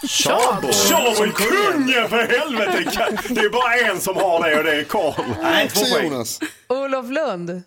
Tjabo! 0.08 0.72
Tjabo 0.72 1.24
är 1.24 1.32
kungen 1.32 2.10
för 2.10 2.18
helvete! 2.40 3.18
Det 3.30 3.42
är 3.42 3.50
bara 3.50 3.76
en 3.92 4.00
som 4.02 4.16
har 4.16 4.50
det 4.50 4.58
och 4.58 4.64
det 4.64 4.76
är 4.76 4.84
Karl. 4.84 5.24
Nej, 5.42 5.70
två 5.70 5.86
poäng. 5.86 6.06
Jonas. 6.06 6.40
Olof 6.68 7.06
Lund, 7.10 7.62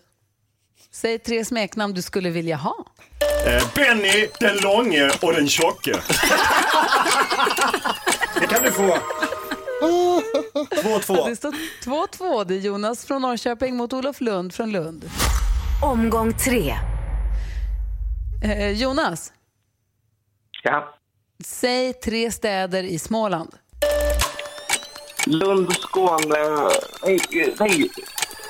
säg 0.92 1.18
tre 1.18 1.44
smeknamn 1.44 1.94
du 1.94 2.02
skulle 2.02 2.30
vilja 2.30 2.56
ha. 2.56 2.84
Eh, 3.46 3.62
Benny, 3.74 4.28
den 4.40 4.56
långe 4.56 5.10
och 5.20 5.32
den 5.32 5.48
tjocke. 5.48 6.00
Det 8.40 8.46
kan 8.46 8.62
du 8.62 8.72
få. 8.72 8.98
2-2. 9.82 11.28
Det 11.28 11.36
står 11.36 11.54
2-2. 11.84 12.44
Det 12.44 12.54
är 12.54 12.58
Jonas 12.58 13.04
från 13.04 13.22
Norrköping 13.22 13.76
mot 13.76 13.92
Olof 13.92 14.20
Lund 14.20 14.54
från 14.54 14.72
Lund. 14.72 15.10
Omgång 15.82 16.32
tre. 16.32 16.74
Eh, 18.44 18.70
Jonas, 18.70 19.32
Ja. 20.62 20.94
säg 21.44 21.92
tre 21.92 22.32
städer 22.32 22.82
i 22.82 22.98
Småland. 22.98 23.54
Lund, 25.26 25.72
Skåne... 25.72 26.38
Nej, 27.04 27.20
nej. 27.58 27.90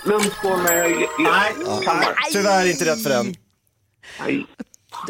Lund, 0.04 0.32
Skåne... 0.38 0.62
Nej, 0.64 1.08
Kalmar. 1.84 2.30
tyvärr 2.32 2.70
inte 2.70 2.84
rätt 2.84 3.02
för 3.02 3.10
den. 3.10 3.34
Nej. 4.20 4.46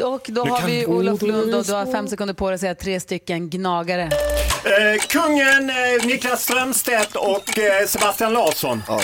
Och 0.03 0.25
då 0.27 0.45
har 0.45 0.67
vi 0.67 0.85
Olof 0.85 1.21
Lund 1.21 1.55
och 1.55 1.63
du 1.65 1.73
har 1.73 1.91
fem 1.91 2.07
sekunder 2.07 2.33
på 2.33 2.47
dig 2.47 2.53
att 2.55 2.59
säga 2.61 2.75
tre 2.75 2.99
stycken 2.99 3.49
gnagare. 3.49 4.03
Eh, 4.03 4.99
kungen, 5.09 5.69
eh, 5.69 6.05
Niklas 6.05 6.43
Strömstedt 6.43 7.15
och 7.15 7.59
eh, 7.59 7.87
Sebastian 7.87 8.33
Larsson. 8.33 8.83
Oj. 8.89 9.03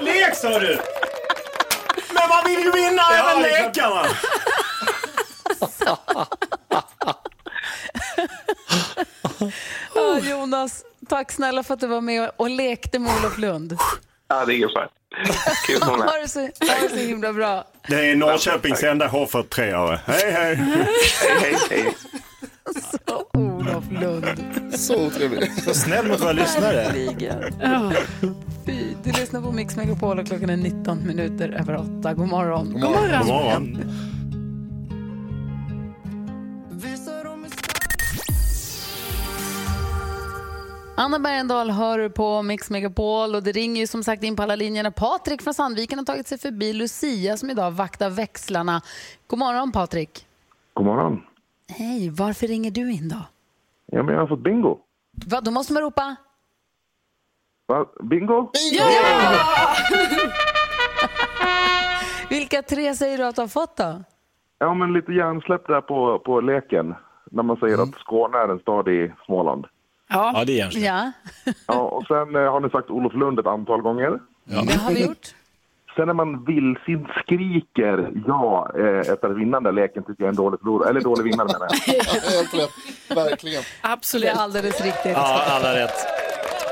Var 0.00 0.08
en 0.08 0.14
lek 0.14 0.34
sa 0.34 0.58
du! 0.58 0.78
Men 2.14 2.28
man 2.28 2.44
vill 2.46 2.60
ju 2.64 2.72
vinna 2.72 3.02
även 3.18 3.42
det 3.42 3.50
är 3.50 3.64
lekarna! 3.66 4.06
Ja, 9.94 10.18
Jonas, 10.22 10.82
tack 11.08 11.32
snälla 11.32 11.62
för 11.62 11.74
att 11.74 11.80
du 11.80 11.86
var 11.86 12.00
med 12.00 12.30
och 12.36 12.50
lekte 12.50 12.98
med 12.98 13.12
Olof 13.20 13.38
Lund. 13.38 13.76
Ja, 14.28 14.44
det 14.44 14.54
är 14.54 14.56
ingen 14.56 14.68
fara. 14.68 14.88
Kul 15.66 15.82
Ha 15.82 16.18
det 16.22 16.28
så, 16.28 16.40
ha 16.40 16.48
det 16.82 16.88
så 16.88 16.96
himla 16.96 17.32
bra. 17.32 17.64
Det 17.88 18.10
är 18.10 18.16
Norrköpings 18.16 18.82
enda 18.82 19.08
H43-are. 19.08 19.98
Hej, 20.06 20.32
hej! 20.32 20.54
Hej, 20.56 20.86
hej, 21.40 21.56
hej. 21.70 21.94
Olof 23.32 23.84
Lund. 23.90 24.26
Så 24.74 25.06
otrevlig. 25.06 25.62
Så 25.62 25.74
snäll 25.74 26.06
mot 26.08 26.20
våra 26.20 26.32
lyssnare. 26.32 26.92
Fy, 28.70 28.94
Du 29.04 29.12
lyssnar 29.12 29.40
på 29.40 29.52
Mix 29.52 29.76
Megapol 29.76 30.18
och 30.18 30.26
klockan 30.26 30.50
är 30.50 30.56
19 30.56 31.06
minuter 31.06 31.48
över 31.48 31.98
8. 32.00 32.14
God 32.14 32.28
morgon. 32.28 32.72
God 32.72 32.80
morgon. 32.80 33.18
God 33.18 33.26
morgon. 33.26 33.92
Anna 40.96 41.18
Bergendahl 41.18 41.70
hör 41.70 42.08
på 42.08 42.42
Mix 42.42 42.70
Megapol 42.70 43.34
och 43.34 43.42
det 43.42 43.52
ringer 43.52 43.80
ju 43.80 43.86
som 43.86 44.04
sagt 44.04 44.22
in 44.22 44.36
på 44.36 44.42
alla 44.42 44.56
linjerna. 44.56 44.90
Patrik 44.90 45.42
från 45.42 45.54
Sandviken 45.54 45.98
har 45.98 46.06
tagit 46.06 46.26
sig 46.26 46.38
förbi 46.38 46.72
Lucia 46.72 47.36
som 47.36 47.50
idag 47.50 47.70
vaktar 47.70 48.10
växlarna. 48.10 48.82
God 49.26 49.38
morgon 49.38 49.72
Patrik. 49.72 50.26
God 50.74 50.86
morgon. 50.86 51.22
Hej, 51.68 52.10
varför 52.10 52.46
ringer 52.46 52.70
du 52.70 52.92
in 52.92 53.08
då? 53.08 53.22
Ja, 53.86 54.02
men 54.02 54.14
jag 54.14 54.20
har 54.20 54.28
fått 54.28 54.44
bingo. 54.44 54.78
Va, 55.26 55.40
då 55.40 55.50
måste 55.50 55.72
man 55.72 55.82
ropa. 55.82 56.16
Va? 57.70 57.84
Bingo? 58.02 58.50
Vilka 62.30 62.62
tre 62.62 62.94
säger 62.94 63.18
du 63.18 63.24
att 63.24 63.34
du 63.36 63.40
har 63.42 63.48
fått 63.48 63.76
då? 63.76 64.02
Ja, 64.58 64.74
men 64.74 64.92
lite 64.92 65.12
hjärnsläpp 65.12 65.66
där 65.66 65.80
på, 65.80 66.18
på 66.18 66.40
leken. 66.40 66.94
När 67.30 67.42
man 67.42 67.56
säger 67.56 67.82
att 67.82 67.94
Skåne 68.00 68.38
är 68.38 68.48
en 68.48 68.58
stad 68.58 68.88
i 68.88 69.12
Småland. 69.26 69.66
Ja, 70.08 70.42
det 70.46 70.52
är 70.52 70.56
hjärnsläpp. 70.56 70.84
Ja, 70.84 71.12
Ja, 71.66 71.74
och 71.80 72.06
sen 72.06 72.36
eh, 72.36 72.52
har 72.52 72.60
ni 72.60 72.70
sagt 72.70 72.90
Olof 72.90 73.14
Lund 73.14 73.38
ett 73.38 73.46
antal 73.46 73.82
gånger. 73.82 74.18
det 74.44 74.72
har 74.74 74.90
vi 74.92 75.04
gjort. 75.04 75.26
Sen 75.96 76.06
när 76.06 76.14
man 76.14 76.44
vildsint 76.44 77.08
skriker 77.24 78.10
ja 78.26 78.70
eh, 78.78 78.98
efter 79.12 79.30
att 79.30 79.36
vinna 79.36 79.60
den 79.60 79.74
där 79.74 79.82
leken 79.82 80.02
tycker 80.02 80.22
jag 80.22 80.26
är 80.26 80.28
en 80.28 80.34
dålig 80.36 80.60
förlorare. 80.60 80.90
Eller 80.90 81.00
dålig 81.00 81.24
vinnare 81.24 81.46
menar 81.46 81.68
jag. 81.70 81.94
Helt 82.32 82.54
rätt. 82.54 82.70
Verkligen. 83.16 83.62
Det 83.62 83.66
Absolut. 83.88 84.30
är 84.30 84.34
alldeles 84.34 84.80
riktigt. 84.80 85.12
Ja, 85.12 85.42
alla 85.50 85.74
rätt. 85.74 86.06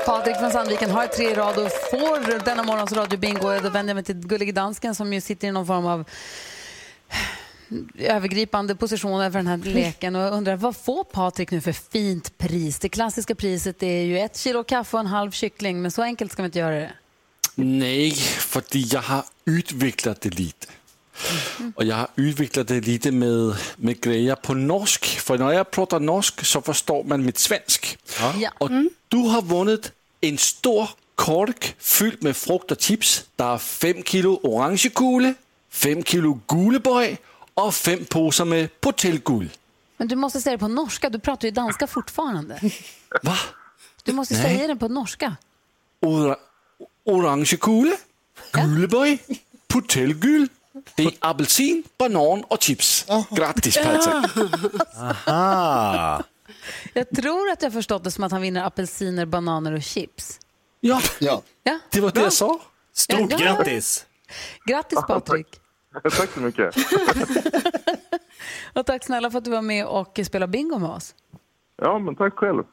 Patrik 0.05 0.37
från 0.37 0.51
Sandviken 0.51 0.91
har 0.91 1.07
tre 1.07 1.31
i 1.31 1.33
rad 1.33 1.57
och 1.57 1.71
får 1.71 2.45
denna 2.45 2.63
morgons 2.63 2.91
radiobingo. 2.91 3.59
Då 3.59 3.69
vänder 3.69 3.89
jag 3.89 3.95
mig 3.95 4.03
till 4.03 4.15
Gullige 4.15 4.51
Dansken 4.51 4.95
som 4.95 5.13
ju 5.13 5.21
sitter 5.21 5.47
i 5.47 5.51
någon 5.51 5.67
form 5.67 5.85
av 5.85 6.09
övergripande 7.99 8.75
position 8.75 9.21
över 9.21 9.39
den 9.39 9.47
här 9.47 9.57
leken 9.57 10.15
och 10.15 10.33
undrar 10.33 10.55
vad 10.55 10.75
får 10.75 11.03
Patrik 11.03 11.51
nu 11.51 11.61
för 11.61 11.71
fint 11.71 12.37
pris? 12.37 12.79
Det 12.79 12.89
klassiska 12.89 13.35
priset 13.35 13.83
är 13.83 14.01
ju 14.01 14.19
ett 14.19 14.37
kilo 14.37 14.63
kaffe 14.63 14.97
och 14.97 15.01
en 15.01 15.07
halv 15.07 15.31
kyckling, 15.31 15.81
men 15.81 15.91
så 15.91 16.01
enkelt 16.01 16.31
ska 16.31 16.41
vi 16.41 16.45
inte 16.45 16.59
göra 16.59 16.75
det. 16.75 16.91
Nej, 17.55 18.11
för 18.11 18.63
jag 18.71 19.01
har 19.01 19.23
utvecklat 19.45 20.21
det 20.21 20.29
lite. 20.29 20.67
Och 21.75 21.83
jag 21.83 21.95
har 21.95 22.07
utvecklat 22.15 22.67
det 22.67 22.81
lite 22.81 23.11
med, 23.11 23.55
med 23.75 24.01
grejer 24.01 24.35
på 24.35 24.53
norsk. 24.53 25.05
För 25.05 25.37
när 25.37 25.51
jag 25.51 25.71
pratar 25.71 25.99
norsk 25.99 26.45
så 26.45 26.61
förstår 26.61 27.03
man 27.03 27.25
mitt 27.25 27.37
svensk. 27.37 27.97
Ja. 28.39 28.51
Och 28.57 28.69
du 29.07 29.17
har 29.17 29.41
vunnit 29.41 29.91
en 30.21 30.37
stor 30.37 30.89
kork 31.15 31.75
fylld 31.79 32.23
med 32.23 32.35
frukt 32.37 32.71
och 32.71 32.81
chips. 32.81 33.25
Der 33.35 33.53
er 33.53 33.57
5 33.57 34.03
kilo 34.03 34.39
orangekule, 34.43 35.35
5 35.69 36.03
kilo 36.03 36.39
gulebøj 36.47 37.17
och 37.53 37.73
5 37.73 38.05
påsar 38.05 38.45
med 38.45 38.69
portelguld. 38.81 39.49
Men 39.97 40.07
du 40.07 40.15
måste 40.15 40.41
säga 40.41 40.51
det 40.51 40.59
på 40.59 40.67
norska, 40.67 41.09
du 41.09 41.19
pratar 41.19 41.47
ju 41.47 41.51
danska 41.51 41.87
fortfarande. 41.87 42.59
Va? 43.23 43.37
Du 44.03 44.13
måste 44.13 44.33
Nej. 44.33 44.43
säga 44.43 44.67
det 44.67 44.75
på 44.75 44.87
norska. 44.87 45.35
Ora 46.01 46.35
orangekule, 47.05 47.97
gulebøj, 48.51 49.17
portelguld. 49.67 50.49
Det 50.95 51.03
är 51.03 51.11
apelsin, 51.19 51.83
banan 51.97 52.43
och 52.43 52.61
chips. 52.63 53.05
Grattis 53.29 53.77
Patrik. 53.77 54.31
Jag 56.93 57.09
tror 57.09 57.49
att 57.49 57.61
jag 57.61 57.73
förstått 57.73 58.03
det 58.03 58.11
som 58.11 58.23
att 58.23 58.31
han 58.31 58.41
vinner 58.41 58.63
apelsiner, 58.63 59.25
bananer 59.25 59.73
och 59.73 59.81
chips. 59.83 60.39
Ja, 60.79 61.01
Ja. 61.19 61.41
Ja, 61.63 61.79
det 61.91 62.01
var 62.01 62.11
det 62.11 62.21
jag 62.21 62.33
sa. 62.33 62.59
Stort 62.93 63.31
Ja. 63.31 63.37
grattis! 63.37 64.05
grattis 64.65 64.99
Patrik. 65.07 65.47
Tack 66.03 66.29
så 66.33 66.39
mycket. 66.39 66.75
Och 68.73 68.85
tack 68.85 69.03
snälla 69.05 69.31
för 69.31 69.37
att 69.37 69.43
du 69.45 69.51
var 69.51 69.61
med 69.61 69.85
och 69.85 70.19
spelade 70.25 70.51
bingo 70.51 70.79
med 70.79 70.89
oss. 70.89 71.15
Ja, 71.81 71.99
men 71.99 72.15
tack 72.15 72.33
själv. 72.33 72.63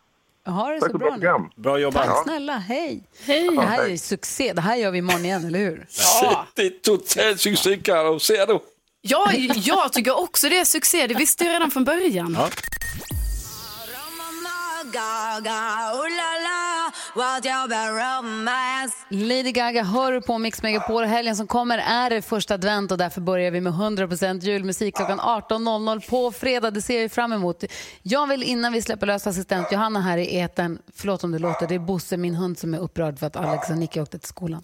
Ha 0.47 0.71
det 0.71 0.81
Tack 0.81 0.91
så 0.93 0.99
bra 0.99 1.07
nu. 1.09 1.13
program. 1.13 1.51
Bra 1.57 1.79
jobbat. 1.79 2.07
Tack 2.07 2.23
snälla, 2.23 2.59
hej. 2.59 3.03
Hej. 3.27 3.49
Det 3.57 3.61
här 3.63 3.85
är 3.85 3.89
ju 3.89 3.99
succé. 3.99 4.53
Det 4.53 4.61
här 4.61 4.77
gör 4.77 4.91
vi 4.91 4.99
imorgon 4.99 5.25
igen, 5.25 5.45
eller 5.45 5.59
hur? 5.59 5.87
Det 6.55 6.63
är 6.63 6.71
total 6.71 7.39
succé 7.39 7.77
Karo, 7.77 8.19
ser 8.19 8.47
du? 8.47 8.59
Ja, 9.01 9.33
jag 9.55 9.93
tycker 9.93 10.19
också 10.19 10.49
det 10.49 10.59
är 10.59 10.65
succé. 10.65 11.07
Det 11.07 11.15
visste 11.15 11.45
jag 11.45 11.53
redan 11.55 11.71
från 11.71 11.85
början. 11.85 12.37
Ja. 12.39 12.49
Lady 19.11 19.53
Gaga 19.53 19.83
hör 19.83 20.21
på 20.21 20.39
Mix 20.39 20.63
Megapol. 20.63 21.05
Helgen 21.05 21.37
som 21.37 21.47
kommer 21.47 21.79
är 21.79 22.11
det 22.11 22.23
första 22.23 22.55
advent 22.55 22.93
och 22.93 22.99
därför 22.99 23.21
börjar 23.21 23.51
vi 23.51 23.61
med 23.61 23.73
100% 23.73 24.41
julmusik 24.41 24.97
klockan 24.97 25.21
18.00 25.21 26.11
på 26.11 26.33
fredag. 26.33 26.71
Det 26.71 26.83
ser 26.83 27.03
jag 27.03 27.13
fram 27.13 27.33
emot. 27.33 27.65
Jag 28.03 28.27
vill 28.27 28.43
innan 28.43 28.73
vi 28.73 28.83
släpper 28.83 29.07
lös 29.07 29.27
assistent 29.27 29.73
Johanna 29.73 30.01
här 30.01 30.19
i 30.19 30.37
eten. 30.37 30.79
förlåt 30.95 31.25
om 31.25 31.33
det 31.33 31.39
låter, 31.39 31.67
det 31.67 31.75
är 31.75 31.79
Bosse, 31.79 32.17
min 32.17 32.35
hund, 32.35 32.59
som 32.59 32.75
är 32.75 32.79
upprörd 32.79 33.19
för 33.19 33.27
att 33.27 33.37
Alex 33.37 33.71
och 33.71 33.79
Nicky 33.79 34.01
åkte 34.01 34.19
till 34.19 34.29
skolan. 34.29 34.63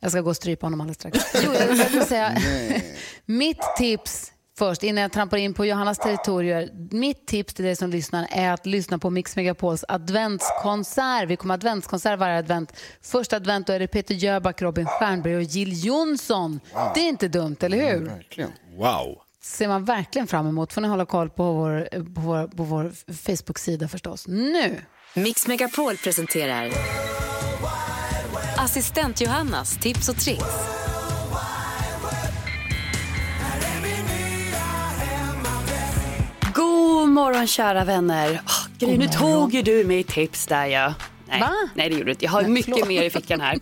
Jag 0.00 0.10
ska 0.10 0.20
gå 0.20 0.30
och 0.30 0.36
strypa 0.36 0.66
honom 0.66 0.80
alldeles 0.80 0.96
strax. 0.96 1.18
Jo, 1.44 1.52
jag 1.54 1.66
vill 1.66 2.04
säga, 2.04 2.36
mitt 3.26 3.62
tips 3.76 4.33
först, 4.58 4.82
innan 4.82 5.02
jag 5.02 5.12
trampar 5.12 5.36
in 5.36 5.54
på 5.54 5.66
Johannas 5.66 5.98
territorier. 5.98 6.70
Mitt 6.90 7.26
tips 7.26 7.54
till 7.54 7.64
dig 7.64 7.76
som 7.76 7.90
lyssnar 7.90 8.26
är 8.30 8.52
att 8.52 8.66
lyssna 8.66 8.98
på 8.98 9.10
Mix 9.10 9.36
Megapols 9.36 9.84
adventskonsert. 9.88 11.28
Vi 11.28 11.36
kommer 11.36 11.54
ha 11.54 11.56
adventskonsert 11.56 12.18
varje 12.18 12.38
advent. 12.38 12.72
Första 13.02 13.36
advent 13.36 13.66
då 13.66 13.72
är 13.72 13.78
det 13.78 13.86
Peter 13.86 14.14
Jöback, 14.14 14.62
Robin 14.62 14.86
Stjernberg 14.86 15.36
och 15.36 15.42
Jill 15.42 15.84
Johnson. 15.86 16.60
Det 16.94 17.00
är 17.00 17.08
inte 17.08 17.28
dumt, 17.28 17.56
eller 17.60 17.76
hur? 17.76 18.04
Verkligen. 18.04 18.52
Wow. 18.76 19.18
ser 19.42 19.68
man 19.68 19.84
verkligen 19.84 20.26
fram 20.26 20.46
emot. 20.46 20.72
får 20.72 20.80
ni 20.80 20.88
hålla 20.88 21.06
koll 21.06 21.30
på 21.30 21.52
vår, 21.52 21.88
på 22.14 22.20
vår, 22.20 22.46
på 22.46 22.62
vår 22.62 22.92
Facebook-sida 23.12 23.88
förstås. 23.88 24.26
Nu! 24.28 24.80
Mix 25.14 25.46
Megapol 25.46 25.96
presenterar 25.96 26.70
Assistent 28.56 29.20
Johannas 29.20 29.76
tips 29.76 30.08
och 30.08 30.16
tricks. 30.16 30.73
Morgon 37.14 37.46
kära 37.46 37.84
vänner. 37.84 38.30
Oh, 38.46 38.66
Gry, 38.78 38.98
nu 38.98 39.08
tog 39.08 39.54
ju 39.54 39.62
du 39.62 39.84
mig 39.84 40.04
tips 40.04 40.46
där 40.46 40.66
ja. 40.66 40.94
Nej, 41.28 41.40
Va? 41.40 41.50
nej 41.74 41.88
det 41.88 41.94
gjorde 41.94 42.04
du 42.04 42.10
inte. 42.10 42.24
Jag 42.24 42.32
har 42.32 42.42
mycket 42.42 42.88
mer 42.88 43.02
i 43.02 43.10
fickan 43.10 43.40
här. 43.40 43.58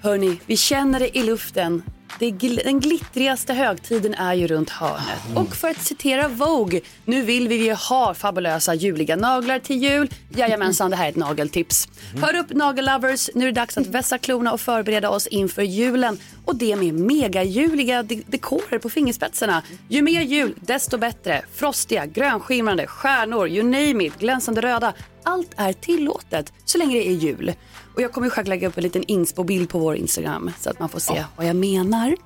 Hörni, 0.00 0.40
vi 0.46 0.56
känner 0.56 1.00
det 1.00 1.18
i 1.18 1.22
luften. 1.22 1.82
Det 2.18 2.30
gl- 2.30 2.64
den 2.64 2.80
glittrigaste 2.80 3.52
högtiden 3.54 4.14
är 4.14 4.34
ju 4.34 4.46
runt 4.46 4.70
hörnet. 4.70 5.18
Och 5.34 5.56
för 5.56 5.68
att 5.68 5.82
citera 5.82 6.28
Vogue, 6.28 6.80
nu 7.04 7.22
vill 7.22 7.48
vi 7.48 7.64
ju 7.66 7.74
ha 7.74 8.14
fabulösa 8.14 8.74
juliga 8.74 9.16
naglar 9.16 9.58
till 9.58 9.82
jul. 9.82 10.08
Jajamensan, 10.36 10.90
det 10.90 10.96
här 10.96 11.04
är 11.04 11.08
ett 11.08 11.16
nageltips. 11.16 11.88
Hör 12.22 12.36
upp 12.36 12.50
nagellovers, 12.50 13.30
nu 13.34 13.42
är 13.48 13.52
det 13.52 13.60
dags 13.60 13.78
att 13.78 13.86
vässa 13.86 14.18
klorna 14.18 14.52
och 14.52 14.60
förbereda 14.60 15.10
oss 15.10 15.26
inför 15.26 15.62
julen. 15.62 16.18
Och 16.44 16.56
det 16.56 16.76
med 16.76 16.94
megajuliga 16.94 18.02
de- 18.02 18.24
dekorer 18.26 18.78
på 18.78 18.90
fingerspetsarna. 18.90 19.62
Ju 19.88 20.02
mer 20.02 20.20
jul, 20.22 20.54
desto 20.60 20.98
bättre. 20.98 21.42
Frostiga, 21.54 22.06
grönskimrande, 22.06 22.86
stjärnor, 22.86 23.48
you 23.48 23.62
name 23.62 24.04
it, 24.04 24.18
glänsande 24.18 24.60
röda. 24.60 24.92
Allt 25.24 25.50
är 25.56 25.72
tillåtet 25.72 26.52
så 26.64 26.78
länge 26.78 26.96
det 26.96 27.08
är 27.08 27.12
jul. 27.12 27.54
Och 27.94 28.02
jag 28.02 28.12
kommer 28.12 28.30
själv 28.30 28.46
lägga 28.48 28.68
upp 28.68 28.76
en 28.76 28.82
liten 28.82 29.02
inspo-bild 29.02 29.68
på 29.68 29.78
vår 29.78 29.96
Instagram 29.96 30.50
så 30.60 30.70
att 30.70 30.78
man 30.78 30.88
får 30.88 30.98
se 30.98 31.24
vad 31.36 31.46
jag 31.46 31.56
menar. 31.56 32.16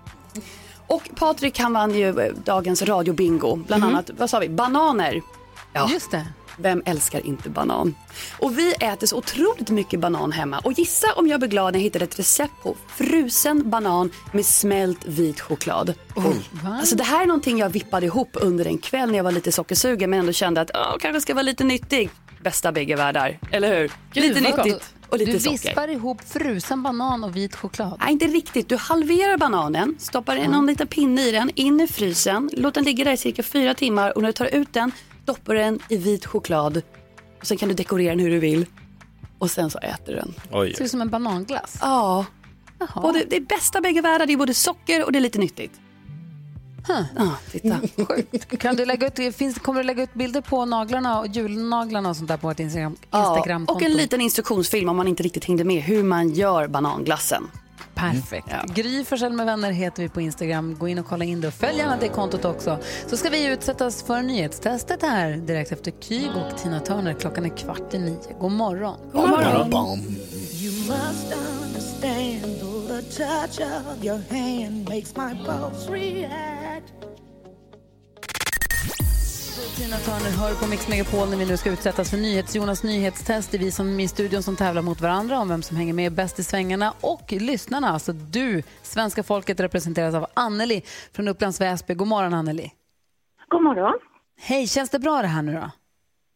Och 0.86 1.08
Patrik 1.16 1.58
han 1.58 1.72
vann 1.72 1.94
ju 1.94 2.20
eh, 2.20 2.32
dagens 2.44 2.82
radiobingo. 2.82 3.56
Bland 3.56 3.84
annat, 3.84 4.10
vad 4.18 4.30
sa 4.30 4.38
vi, 4.38 4.48
bananer. 4.48 5.22
Ja, 5.72 5.90
Just 5.92 6.10
det. 6.10 6.26
vem 6.56 6.82
älskar 6.86 7.26
inte 7.26 7.50
banan? 7.50 7.94
Och 8.38 8.58
vi 8.58 8.72
äter 8.80 9.06
så 9.06 9.16
otroligt 9.16 9.70
mycket 9.70 10.00
banan 10.00 10.32
hemma. 10.32 10.58
Och 10.58 10.72
gissa 10.72 11.12
om 11.16 11.26
jag 11.28 11.40
blir 11.40 11.48
glad 11.50 11.72
när 11.72 11.78
jag 11.80 11.84
hittade 11.84 12.04
ett 12.04 12.18
recept 12.18 12.62
på 12.62 12.76
frusen 12.96 13.70
banan 13.70 14.10
med 14.32 14.46
smält 14.46 15.06
vit 15.06 15.40
choklad. 15.40 15.94
Alltså 16.64 16.96
det 16.96 17.04
här 17.04 17.22
är 17.22 17.26
någonting 17.26 17.58
jag 17.58 17.68
vippade 17.68 18.06
ihop 18.06 18.28
under 18.32 18.66
en 18.66 18.78
kväll 18.78 19.10
när 19.10 19.16
jag 19.16 19.24
var 19.24 19.32
lite 19.32 19.52
sockersugen 19.52 20.10
men 20.10 20.18
ändå 20.20 20.32
kände 20.32 20.60
att 20.60 20.70
åh, 20.74 20.96
kanske 21.00 21.20
ska 21.20 21.34
vara 21.34 21.42
lite 21.42 21.64
nyttig. 21.64 22.10
Bästa 22.40 22.72
bägge 22.72 22.96
världar, 22.96 23.38
eller 23.50 23.78
hur? 23.80 23.92
lite 24.20 24.40
vad 24.40 24.56
gott. 24.56 24.66
nyttigt 24.66 24.94
och 25.08 25.18
lite 25.18 25.32
du 25.32 25.38
socker. 25.38 25.52
vispar 25.52 25.88
ihop 25.88 26.20
frusen 26.26 26.82
banan 26.82 27.24
och 27.24 27.36
vit 27.36 27.56
choklad. 27.56 27.96
Nej, 28.00 28.12
inte 28.12 28.26
riktigt. 28.26 28.68
Du 28.68 28.76
halverar 28.76 29.36
bananen, 29.36 29.96
stoppar 29.98 30.48
någon 30.48 30.66
liten 30.66 30.86
pinne 30.86 31.22
i 31.22 31.32
den, 31.32 31.50
in 31.54 31.80
i 31.80 31.86
frysen, 31.86 32.50
låt 32.52 32.74
den 32.74 32.84
ligga 32.84 33.04
där 33.04 33.12
i 33.12 33.16
cirka 33.16 33.42
fyra 33.42 33.74
timmar 33.74 34.16
och 34.16 34.22
när 34.22 34.28
du 34.28 34.32
tar 34.32 34.54
ut 34.54 34.72
den, 34.72 34.92
doppar 35.24 35.54
du 35.54 35.60
den 35.60 35.78
i 35.88 35.96
vit 35.96 36.26
choklad. 36.26 36.82
Och 37.40 37.46
sen 37.46 37.56
kan 37.56 37.68
du 37.68 37.74
dekorera 37.74 38.10
den 38.10 38.20
hur 38.20 38.30
du 38.30 38.38
vill. 38.38 38.66
Och 39.38 39.50
sen 39.50 39.70
så 39.70 39.78
äter 39.78 40.12
du 40.12 40.14
den. 40.14 40.34
Oj. 40.50 40.74
Ser 40.74 40.84
ut 40.84 40.90
som 40.90 41.00
en 41.00 41.10
bananglass. 41.10 41.78
Ja, 41.80 42.26
Både, 42.94 43.24
det 43.30 43.36
är 43.36 43.40
bästa 43.40 43.80
bägge 43.80 44.00
världar, 44.00 44.26
det 44.26 44.32
är 44.32 44.36
både 44.36 44.54
socker 44.54 45.04
och 45.04 45.12
det 45.12 45.18
är 45.18 45.20
lite 45.20 45.38
nyttigt. 45.38 45.72
Ja, 47.16 47.34
titta. 47.52 47.80
Sjukt. 48.08 48.58
Kan 48.58 48.76
du 48.76 48.84
lägga 48.84 49.06
ut, 49.06 49.36
finns, 49.36 49.58
kommer 49.58 49.80
du 49.80 49.86
lägga 49.86 50.02
ut 50.02 50.14
bilder 50.14 50.40
på 50.40 50.64
naglarna 50.64 51.18
och 51.20 51.26
julnaglarna 51.26 52.08
och 52.08 52.16
sånt 52.16 52.28
där 52.28 52.36
på 52.36 52.46
vårt 52.48 52.60
Instagram, 52.60 52.96
Ja, 53.10 53.34
Instagramkonto? 53.34 53.74
och 53.74 53.90
en 53.90 53.92
liten 53.96 54.20
instruktionsfilm 54.20 54.88
om 54.88 54.96
man 54.96 55.08
inte 55.08 55.22
riktigt 55.22 55.44
hängde 55.44 55.64
med 55.64 55.82
hur 55.82 56.02
man 56.02 56.28
gör 56.30 56.68
bananglassen. 56.68 57.50
Perfekt. 57.94 58.46
Gry 58.74 59.04
Forssell 59.04 59.32
med 59.32 59.46
vänner 59.46 59.70
heter 59.72 60.02
vi 60.02 60.08
på 60.08 60.20
Instagram. 60.20 60.74
Gå 60.78 60.88
in 60.88 60.98
och 60.98 61.06
kolla 61.06 61.24
in 61.24 61.40
det 61.40 61.48
och 61.48 61.54
följ 61.54 61.78
gärna 61.78 61.96
det 61.96 62.08
kontot 62.08 62.44
också. 62.44 62.78
Så 63.06 63.16
ska 63.16 63.30
vi 63.30 63.46
utsättas 63.46 64.02
för 64.02 64.22
nyhetstestet 64.22 65.02
här 65.02 65.30
direkt 65.36 65.72
efter 65.72 65.92
Kyg 66.00 66.28
och 66.36 66.58
Tina 66.58 66.80
Turner. 66.80 67.14
Klockan 67.20 67.44
är 67.44 67.56
kvart 67.56 67.94
i 67.94 67.98
nio. 67.98 68.16
God 68.40 68.52
morgon. 68.52 68.96
God 69.12 69.28
morgon. 69.30 69.98
You 70.60 70.72
must 70.72 71.32
understand 71.32 71.36
though 71.36 71.57
the 72.98 73.24
touch 73.24 73.60
of 73.60 74.04
your 74.04 74.20
hand 74.30 74.88
makes 74.88 75.16
my 75.16 75.34
pulse 75.44 75.92
react. 75.92 76.92
Tina 79.76 79.96
Turner 79.96 80.32
hör 80.40 80.54
på 80.62 80.70
Mix 80.70 80.88
Megapol 80.88 81.28
när 81.30 81.36
vi 81.36 81.46
nu 81.46 81.56
ska 81.56 81.70
utsättas 81.70 82.10
för 82.10 82.16
NyhetsJonas 82.16 82.84
nyhetstest. 82.84 83.50
Det 83.50 83.56
är 83.56 83.58
vi 83.58 83.70
som 83.70 84.00
i 84.00 84.08
studion 84.08 84.42
som 84.42 84.56
tävlar 84.56 84.82
mot 84.82 85.00
varandra 85.00 85.38
om 85.38 85.48
vem 85.48 85.62
som 85.62 85.76
hänger 85.76 85.92
med 85.92 86.12
bäst 86.12 86.38
i 86.38 86.44
svängarna. 86.44 86.92
Och 87.00 87.32
lyssnarna, 87.32 87.88
alltså 87.88 88.12
du, 88.12 88.62
svenska 88.82 89.22
folket 89.22 89.60
representeras 89.60 90.14
av 90.14 90.26
Anneli 90.34 90.82
från 91.12 91.28
Upplands 91.28 91.60
Väsby. 91.60 91.94
God 91.94 92.08
morgon 92.08 92.34
Anneli. 92.34 92.70
God 93.48 93.62
morgon. 93.62 93.94
Hej, 94.40 94.66
känns 94.66 94.90
det 94.90 94.98
bra 94.98 95.22
det 95.22 95.28
här 95.28 95.42
nu 95.42 95.52
då? 95.52 95.70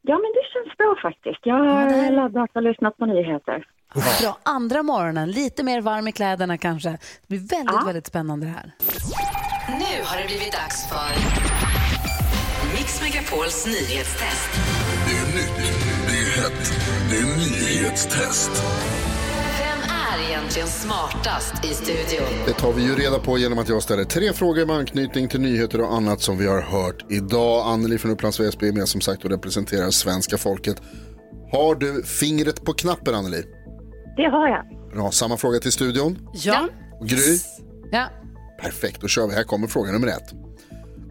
Ja, 0.02 0.14
men 0.14 0.30
det 0.36 0.44
känns 0.52 0.76
bra 0.78 0.96
faktiskt. 1.02 1.40
Jag 1.42 1.54
har 1.54 2.10
laddat 2.10 2.50
och 2.54 2.62
lyssnat 2.62 2.96
på 2.96 3.06
nyheter. 3.06 3.66
Bra. 3.94 4.38
Andra 4.42 4.82
morgonen, 4.82 5.30
lite 5.30 5.62
mer 5.62 5.80
varm 5.80 6.08
i 6.08 6.12
kläderna 6.12 6.58
kanske. 6.58 6.90
Det 6.90 6.98
blir 7.28 7.38
väldigt, 7.38 7.86
väldigt 7.86 8.06
spännande 8.06 8.46
det 8.46 8.52
här. 8.52 8.72
Nu 9.68 10.04
har 10.04 10.16
det 10.16 10.26
blivit 10.26 10.52
dags 10.52 10.88
för 10.88 11.08
Mix 12.76 13.02
Megapols 13.02 13.66
nyhetstest. 13.66 14.50
Det 15.06 15.16
är 15.16 15.26
nytt, 15.36 15.72
det 16.08 16.18
är 16.18 16.42
hett, 16.42 16.72
det 17.10 17.16
är 17.16 17.24
nyhetstest. 17.36 18.50
Vem 19.58 19.78
är 20.18 20.28
egentligen 20.30 20.68
smartast 20.68 21.64
i 21.64 21.74
studion? 21.74 22.28
Det 22.46 22.52
tar 22.52 22.72
vi 22.72 22.82
ju 22.82 22.94
reda 22.94 23.18
på 23.18 23.38
genom 23.38 23.58
att 23.58 23.68
jag 23.68 23.82
ställer 23.82 24.04
tre 24.04 24.32
frågor 24.32 24.66
med 24.66 24.76
anknytning 24.76 25.28
till 25.28 25.40
nyheter 25.40 25.80
och 25.80 25.94
annat 25.94 26.20
som 26.20 26.38
vi 26.38 26.46
har 26.46 26.62
hört 26.62 27.04
idag. 27.10 27.66
Anneli 27.66 27.98
från 27.98 28.10
Upplands 28.10 28.40
Väsby 28.40 28.68
är 28.68 28.72
med 28.72 28.88
som 28.88 29.00
sagt 29.00 29.24
och 29.24 29.30
representerar 29.30 29.90
svenska 29.90 30.38
folket. 30.38 30.76
Har 31.52 31.74
du 31.74 32.02
fingret 32.02 32.64
på 32.64 32.72
knappen 32.72 33.14
Anneli? 33.14 33.42
Det 34.16 34.28
har 34.28 34.48
jag. 34.48 34.90
Bra, 34.92 35.10
samma 35.10 35.36
fråga 35.36 35.58
till 35.58 35.72
studion. 35.72 36.28
Ja. 36.32 36.68
Och 37.00 37.08
Gry? 37.08 37.38
Ja. 37.92 38.08
Perfekt, 38.62 39.00
då 39.00 39.08
kör 39.08 39.26
vi. 39.26 39.34
Här 39.34 39.42
kommer 39.42 39.66
fråga 39.66 39.92
nummer 39.92 40.08
ett. 40.08 40.34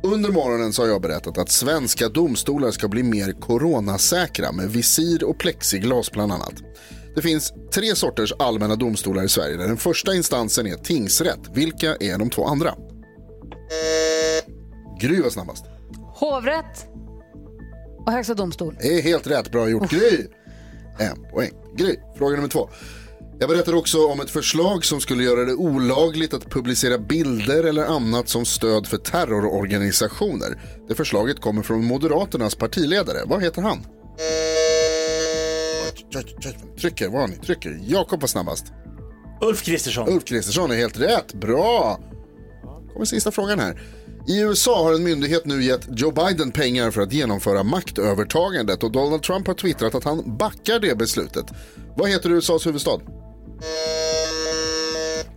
Under 0.04 0.32
morgonen 0.32 0.74
så 0.74 0.82
har 0.82 0.90
jag 0.90 1.02
berättat 1.02 1.38
att 1.38 1.50
svenska 1.50 2.10
domstolar 2.10 2.72
ska 2.72 2.88
bli 2.88 3.04
mer 3.04 3.32
coronasäkra 3.32 4.52
med 4.52 4.70
visir 4.70 5.24
och 5.24 5.38
plexiglas 5.38 6.12
bland 6.12 6.32
annat. 6.32 6.54
Det 7.16 7.22
finns 7.22 7.54
tre 7.74 7.96
sorters 7.96 8.34
allmänna 8.40 8.76
domstolar 8.76 9.24
i 9.24 9.30
Sverige 9.30 9.58
där 9.58 9.68
den 9.68 9.78
första 9.78 10.16
instansen 10.16 10.68
är 10.68 10.76
tingsrätt. 10.76 11.40
Vilka 11.54 11.96
är 12.00 12.18
de 12.18 12.30
två 12.30 12.46
andra? 12.46 12.74
Gry 15.02 15.22
var 15.22 15.30
snabbast. 15.30 15.66
Hovrätt 16.16 16.88
och 18.06 18.12
Högsta 18.12 18.34
domstol. 18.34 18.78
Det 18.82 18.98
är 18.98 19.02
helt 19.02 19.28
rätt, 19.28 19.52
bra 19.52 19.70
gjort 19.70 19.90
Gry. 19.92 20.28
En 20.99 21.32
poäng. 21.32 21.51
Gry, 21.75 21.95
fråga 22.17 22.36
nummer 22.36 22.49
två. 22.49 22.69
Jag 23.39 23.49
berättade 23.49 23.77
också 23.77 24.08
om 24.08 24.21
ett 24.21 24.30
förslag 24.30 24.86
som 24.86 25.01
skulle 25.01 25.23
göra 25.23 25.45
det 25.45 25.54
olagligt 25.54 26.34
att 26.34 26.49
publicera 26.49 26.97
bilder 26.97 27.63
eller 27.63 27.86
annat 27.86 28.30
som 28.30 28.45
stöd 28.45 28.88
för 28.88 28.97
terrororganisationer. 28.97 30.62
Det 30.88 30.95
förslaget 30.95 31.41
kommer 31.41 31.62
från 31.62 31.86
Moderaternas 31.86 32.56
partiledare. 32.56 33.17
Vad 33.25 33.43
heter 33.43 33.62
han? 33.62 33.86
Trycker, 36.80 37.10
vad 37.10 37.30
ni? 37.30 37.36
Trycker. 37.36 37.80
Jakob 37.84 38.21
var 38.21 38.27
snabbast. 38.27 38.65
Ulf 39.41 39.63
Kristersson. 39.63 40.10
Ulf 40.10 40.25
Kristersson 40.25 40.71
är 40.71 40.75
helt 40.75 40.99
rätt. 40.99 41.34
Bra! 41.34 41.99
kommer 42.93 43.06
sista 43.06 43.32
frågan 43.32 43.60
här. 43.60 43.82
I 44.28 44.42
USA 44.42 44.84
har 44.84 44.94
en 44.94 45.04
myndighet 45.04 45.46
nu 45.46 45.64
gett 45.64 46.00
Joe 46.00 46.12
Biden 46.12 46.52
pengar 46.52 46.92
för 46.92 47.02
att 47.02 47.14
genomföra 47.14 47.64
maktövertagandet 47.64 48.84
och 48.84 48.92
Donald 48.92 49.24
Trump 49.24 49.48
har 49.48 49.54
twittrat 49.54 49.96
att 49.96 50.04
han 50.04 50.38
backar 50.38 50.80
det 50.80 50.98
beslutet. 50.98 51.46
Vad 51.96 52.10
heter 52.10 52.30
USAs 52.30 52.68
huvudstad? 52.68 53.00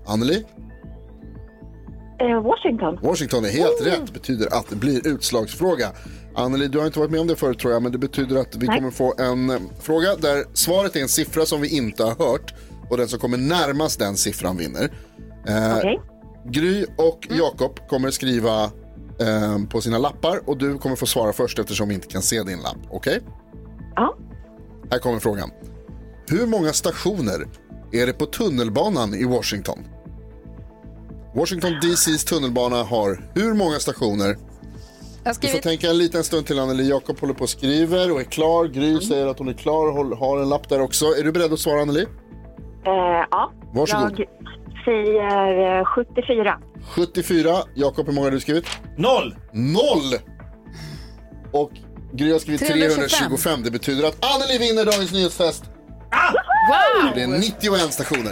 Anneli? 0.06 0.44
Eh, 2.20 2.42
Washington. 2.42 2.98
Washington 3.02 3.44
är 3.44 3.48
helt 3.48 3.86
rätt. 3.86 4.14
betyder 4.14 4.54
att 4.54 4.70
det 4.70 4.76
blir 4.76 5.06
utslagsfråga. 5.06 5.92
Anneli, 6.36 6.68
du 6.68 6.78
har 6.78 6.86
inte 6.86 6.98
varit 6.98 7.10
med 7.10 7.20
om 7.20 7.26
det 7.26 7.36
förut 7.36 7.58
tror 7.58 7.72
jag, 7.72 7.82
men 7.82 7.92
det 7.92 7.98
betyder 7.98 8.36
att 8.36 8.56
vi 8.56 8.66
Nej. 8.66 8.76
kommer 8.76 8.90
få 8.90 9.14
en 9.18 9.50
eh, 9.50 9.56
fråga 9.80 10.16
där 10.16 10.44
svaret 10.52 10.96
är 10.96 11.00
en 11.00 11.08
siffra 11.08 11.46
som 11.46 11.60
vi 11.60 11.76
inte 11.76 12.04
har 12.04 12.14
hört 12.30 12.54
och 12.90 12.96
den 12.96 13.08
som 13.08 13.18
kommer 13.18 13.38
närmast 13.38 13.98
den 13.98 14.16
siffran 14.16 14.56
vinner. 14.56 14.90
Eh, 15.48 15.76
Okej. 15.78 16.00
Gry 16.44 16.86
och 16.96 17.26
Jakob 17.30 17.88
kommer 17.88 18.10
skriva 18.10 18.64
eh, 19.20 19.58
på 19.70 19.80
sina 19.80 19.98
lappar 19.98 20.40
och 20.46 20.58
du 20.58 20.78
kommer 20.78 20.96
få 20.96 21.06
svara 21.06 21.32
först 21.32 21.58
eftersom 21.58 21.88
vi 21.88 21.94
inte 21.94 22.06
kan 22.06 22.22
se 22.22 22.42
din 22.42 22.58
lapp. 22.58 22.76
Okej? 22.90 23.20
Ja. 23.96 24.16
Här 24.90 24.98
kommer 24.98 25.18
frågan. 25.18 25.50
Hur 26.28 26.46
många 26.46 26.72
stationer 26.72 27.46
är 27.92 28.06
det 28.06 28.12
på 28.12 28.26
tunnelbanan 28.26 29.14
i 29.14 29.24
Washington? 29.24 29.78
Washington 31.34 31.72
DCs 31.82 32.24
tunnelbana 32.24 32.82
har 32.82 33.30
hur 33.34 33.54
många 33.54 33.78
stationer? 33.78 34.36
Jag 35.24 35.36
Du 35.40 35.48
får 35.48 35.58
tänka 35.58 35.90
en 35.90 35.98
liten 35.98 36.24
stund 36.24 36.46
till 36.46 36.58
Anneli. 36.58 36.88
Jakob 36.88 37.20
håller 37.20 37.34
på 37.34 37.42
och 37.42 37.50
skriver 37.50 38.12
och 38.12 38.20
är 38.20 38.24
klar. 38.24 38.66
Gry 38.66 39.00
säger 39.00 39.26
att 39.26 39.38
hon 39.38 39.48
är 39.48 39.52
klar 39.52 39.86
och 39.86 40.18
har 40.18 40.38
en 40.38 40.48
lapp 40.48 40.68
där 40.68 40.80
också. 40.80 41.06
Är 41.06 41.24
du 41.24 41.32
beredd 41.32 41.52
att 41.52 41.60
svara 41.60 41.82
Anneli? 41.82 42.02
Eh, 42.86 43.26
ja. 43.30 43.52
Varsågod. 43.74 44.18
Jag 44.18 44.26
säger 44.84 45.78
eh, 45.78 45.84
74. 45.84 46.58
74. 46.94 47.50
Jakob, 47.74 48.06
hur 48.06 48.12
många 48.12 48.26
har 48.26 48.30
du 48.30 48.40
skrivit? 48.40 48.66
Noll! 48.96 49.34
Noll! 49.52 50.18
Och 51.52 51.70
Gry 52.12 52.32
har 52.32 52.38
skrivit 52.38 52.60
325. 52.60 53.08
325. 53.08 53.62
Det 53.62 53.70
betyder 53.70 54.08
att 54.08 54.24
Anneli 54.24 54.58
vinner 54.58 54.84
dagens 54.84 55.12
nyhetstest. 55.12 55.64
Wow! 56.68 57.12
Det 57.14 57.22
är 57.22 57.26
91 57.26 57.92
stationer. 57.92 58.30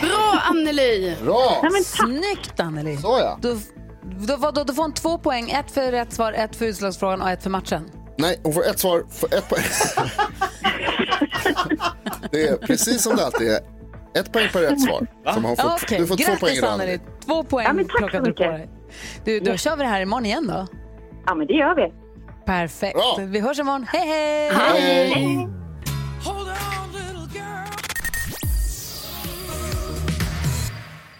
Bra 0.00 0.40
Anneli! 0.50 1.16
Bra! 1.24 1.62
Snyggt 1.84 2.60
Anneli. 2.60 2.96
Så 2.96 3.18
ja. 3.20 3.38
Då, 3.42 3.56
då, 4.02 4.50
då, 4.50 4.64
då 4.64 4.74
får 4.74 4.82
hon 4.82 4.94
två 4.94 5.18
poäng. 5.18 5.50
Ett 5.50 5.70
för 5.70 5.92
rätt 5.92 6.12
svar, 6.12 6.32
ett 6.32 6.56
för 6.56 6.66
utslagsfrågan 6.66 7.22
och 7.22 7.30
ett 7.30 7.42
för 7.42 7.50
matchen. 7.50 7.90
Nej, 8.18 8.40
hon 8.42 8.52
får 8.52 8.66
ett 8.66 8.78
svar 8.78 9.04
för 9.10 9.34
ett 9.34 9.48
poäng. 9.48 9.64
det 12.30 12.48
är 12.48 12.56
precis 12.56 13.02
som 13.02 13.16
det 13.16 13.24
alltid 13.24 13.48
är. 13.48 13.81
Ett 14.14 14.32
poäng 14.32 14.48
per 14.52 14.60
rätt 14.60 14.80
svar. 14.80 15.06
Som 15.34 15.44
har 15.44 15.56
fått, 15.56 15.82
Okej, 15.82 15.98
Du 15.98 16.06
får 16.06 16.16
två 16.16 16.24
poäng 16.24 16.38
grattis 16.40 16.58
idag. 16.58 16.72
Anneli. 16.72 17.00
Två 17.26 17.42
poäng 17.42 17.66
Ja, 17.66 17.72
men 17.72 17.84
tack 17.84 17.92
så 17.92 17.98
plockade 17.98 18.18
du 18.30 18.34
på 18.34 18.42
mycket. 18.42 18.68
dig. 19.24 19.40
Du, 19.40 19.40
då 19.50 19.56
kör 19.56 19.76
vi 19.76 19.82
det 19.82 19.88
här 19.88 20.00
imorgon 20.00 20.26
igen 20.26 20.46
då. 20.46 20.66
Ja, 21.26 21.34
men 21.34 21.46
det 21.46 21.52
gör 21.54 21.74
vi. 21.74 21.92
Perfekt. 22.46 22.94
Bra. 22.94 23.16
Vi 23.20 23.40
hörs 23.40 23.58
imorgon. 23.58 23.86
Hej, 23.92 24.06
hej! 24.08 24.50
Hej! 25.14 25.48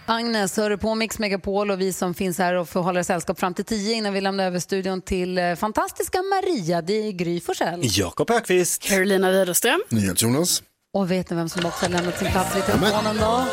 Agnes, 0.05 0.57
hör 0.57 0.69
du 0.69 0.77
på 0.77 0.95
Mix 0.95 1.19
Megapol 1.19 1.71
och 1.71 1.81
vi 1.81 1.93
som 1.93 2.13
finns 2.13 2.37
här 2.37 2.53
och 2.55 2.69
får 2.69 2.81
hålla 2.81 3.03
sällskap 3.03 3.39
fram 3.39 3.53
till 3.53 3.65
tio 3.65 3.93
innan 3.93 4.13
vi 4.13 4.21
lämnar 4.21 4.45
över 4.45 4.59
studion 4.59 5.01
till 5.01 5.37
eh, 5.37 5.55
fantastiska 5.55 6.19
Maria, 6.21 6.81
det 6.81 7.07
är 7.07 7.11
Gry 7.11 7.39
Forssell. 7.39 7.79
Jakob 7.83 8.31
Ökvist. 8.31 8.83
Carolina 8.83 9.31
Widerström. 9.31 9.81
NyhetsJonas. 9.89 10.63
Och 10.95 11.11
vet 11.11 11.29
ni 11.29 11.35
vem 11.35 11.49
som 11.49 11.65
också 11.65 11.85
har 11.85 11.89
lämnat 11.89 12.19
sin 12.19 12.31
plats 12.31 12.55
vid 12.55 12.65
telefonen 12.65 13.17
då? 13.17 13.45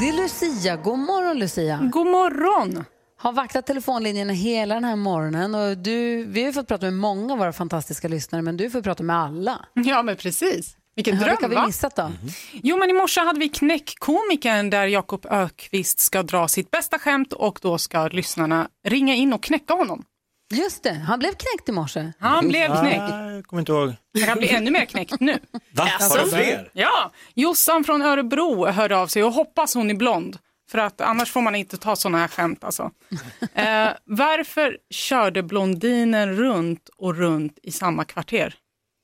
Det 0.00 0.08
är 0.08 0.12
Lucia. 0.22 0.76
God 0.76 0.98
morgon 0.98 1.38
Lucia. 1.38 1.80
God 1.92 2.06
morgon. 2.06 2.84
Har 3.18 3.32
vaktat 3.32 3.66
telefonlinjerna 3.66 4.32
hela 4.32 4.74
den 4.74 4.84
här 4.84 4.96
morgonen 4.96 5.54
och 5.54 5.78
du, 5.78 6.24
vi 6.24 6.44
har 6.44 6.52
fått 6.52 6.68
prata 6.68 6.86
med 6.86 6.94
många 6.94 7.32
av 7.32 7.38
våra 7.38 7.52
fantastiska 7.52 8.08
lyssnare 8.08 8.42
men 8.42 8.56
du 8.56 8.70
får 8.70 8.82
prata 8.82 9.02
med 9.02 9.16
alla. 9.16 9.64
Ja, 9.72 10.02
men 10.02 10.16
precis. 10.16 10.76
Vilken 10.96 11.18
Vilka 11.18 11.36
dröm, 11.36 11.52
har 11.52 11.60
vi 11.60 11.66
missat 11.66 11.96
då? 11.96 12.12
Jo, 12.52 12.76
men 12.76 12.90
i 12.90 12.92
morse 12.92 13.20
hade 13.20 13.40
vi 13.40 13.48
Knäckkomikern 13.48 14.70
där 14.70 14.86
Jakob 14.86 15.26
Ökvist 15.30 16.00
ska 16.00 16.22
dra 16.22 16.48
sitt 16.48 16.70
bästa 16.70 16.98
skämt 16.98 17.32
och 17.32 17.58
då 17.62 17.78
ska 17.78 18.08
lyssnarna 18.08 18.68
ringa 18.88 19.14
in 19.14 19.32
och 19.32 19.42
knäcka 19.42 19.74
honom. 19.74 20.04
Just 20.54 20.82
det, 20.82 20.92
han 20.94 21.18
blev 21.18 21.30
knäckt 21.30 21.68
i 21.68 21.72
morse. 21.72 22.12
Han 22.18 22.48
blev 22.48 22.80
knäckt. 22.80 23.00
Ah, 23.00 23.30
jag 23.30 23.46
kommer 23.46 23.60
inte 23.60 23.72
ihåg. 23.72 23.94
Han 24.18 24.26
kan 24.26 24.38
bli 24.38 24.48
ännu 24.48 24.70
mer 24.70 24.84
knäckt 24.84 25.20
nu. 25.20 25.38
Va? 25.72 25.88
Har 26.00 26.24
du 26.24 26.30
fler? 26.30 26.70
Ja, 26.72 27.12
Jossan 27.34 27.84
från 27.84 28.02
Örebro 28.02 28.66
hörde 28.66 28.96
av 28.96 29.06
sig 29.06 29.24
och 29.24 29.32
hoppas 29.32 29.74
hon 29.74 29.90
är 29.90 29.94
blond. 29.94 30.38
För 30.70 30.78
att 30.78 31.00
annars 31.00 31.30
får 31.30 31.42
man 31.42 31.54
inte 31.54 31.76
ta 31.76 31.96
såna 31.96 32.18
här 32.18 32.28
skämt 32.28 32.64
alltså. 32.64 32.90
Eh, 33.54 33.88
varför 34.04 34.78
körde 34.90 35.42
blondinen 35.42 36.36
runt 36.36 36.88
och 36.96 37.16
runt 37.16 37.58
i 37.62 37.70
samma 37.72 38.04
kvarter? 38.04 38.54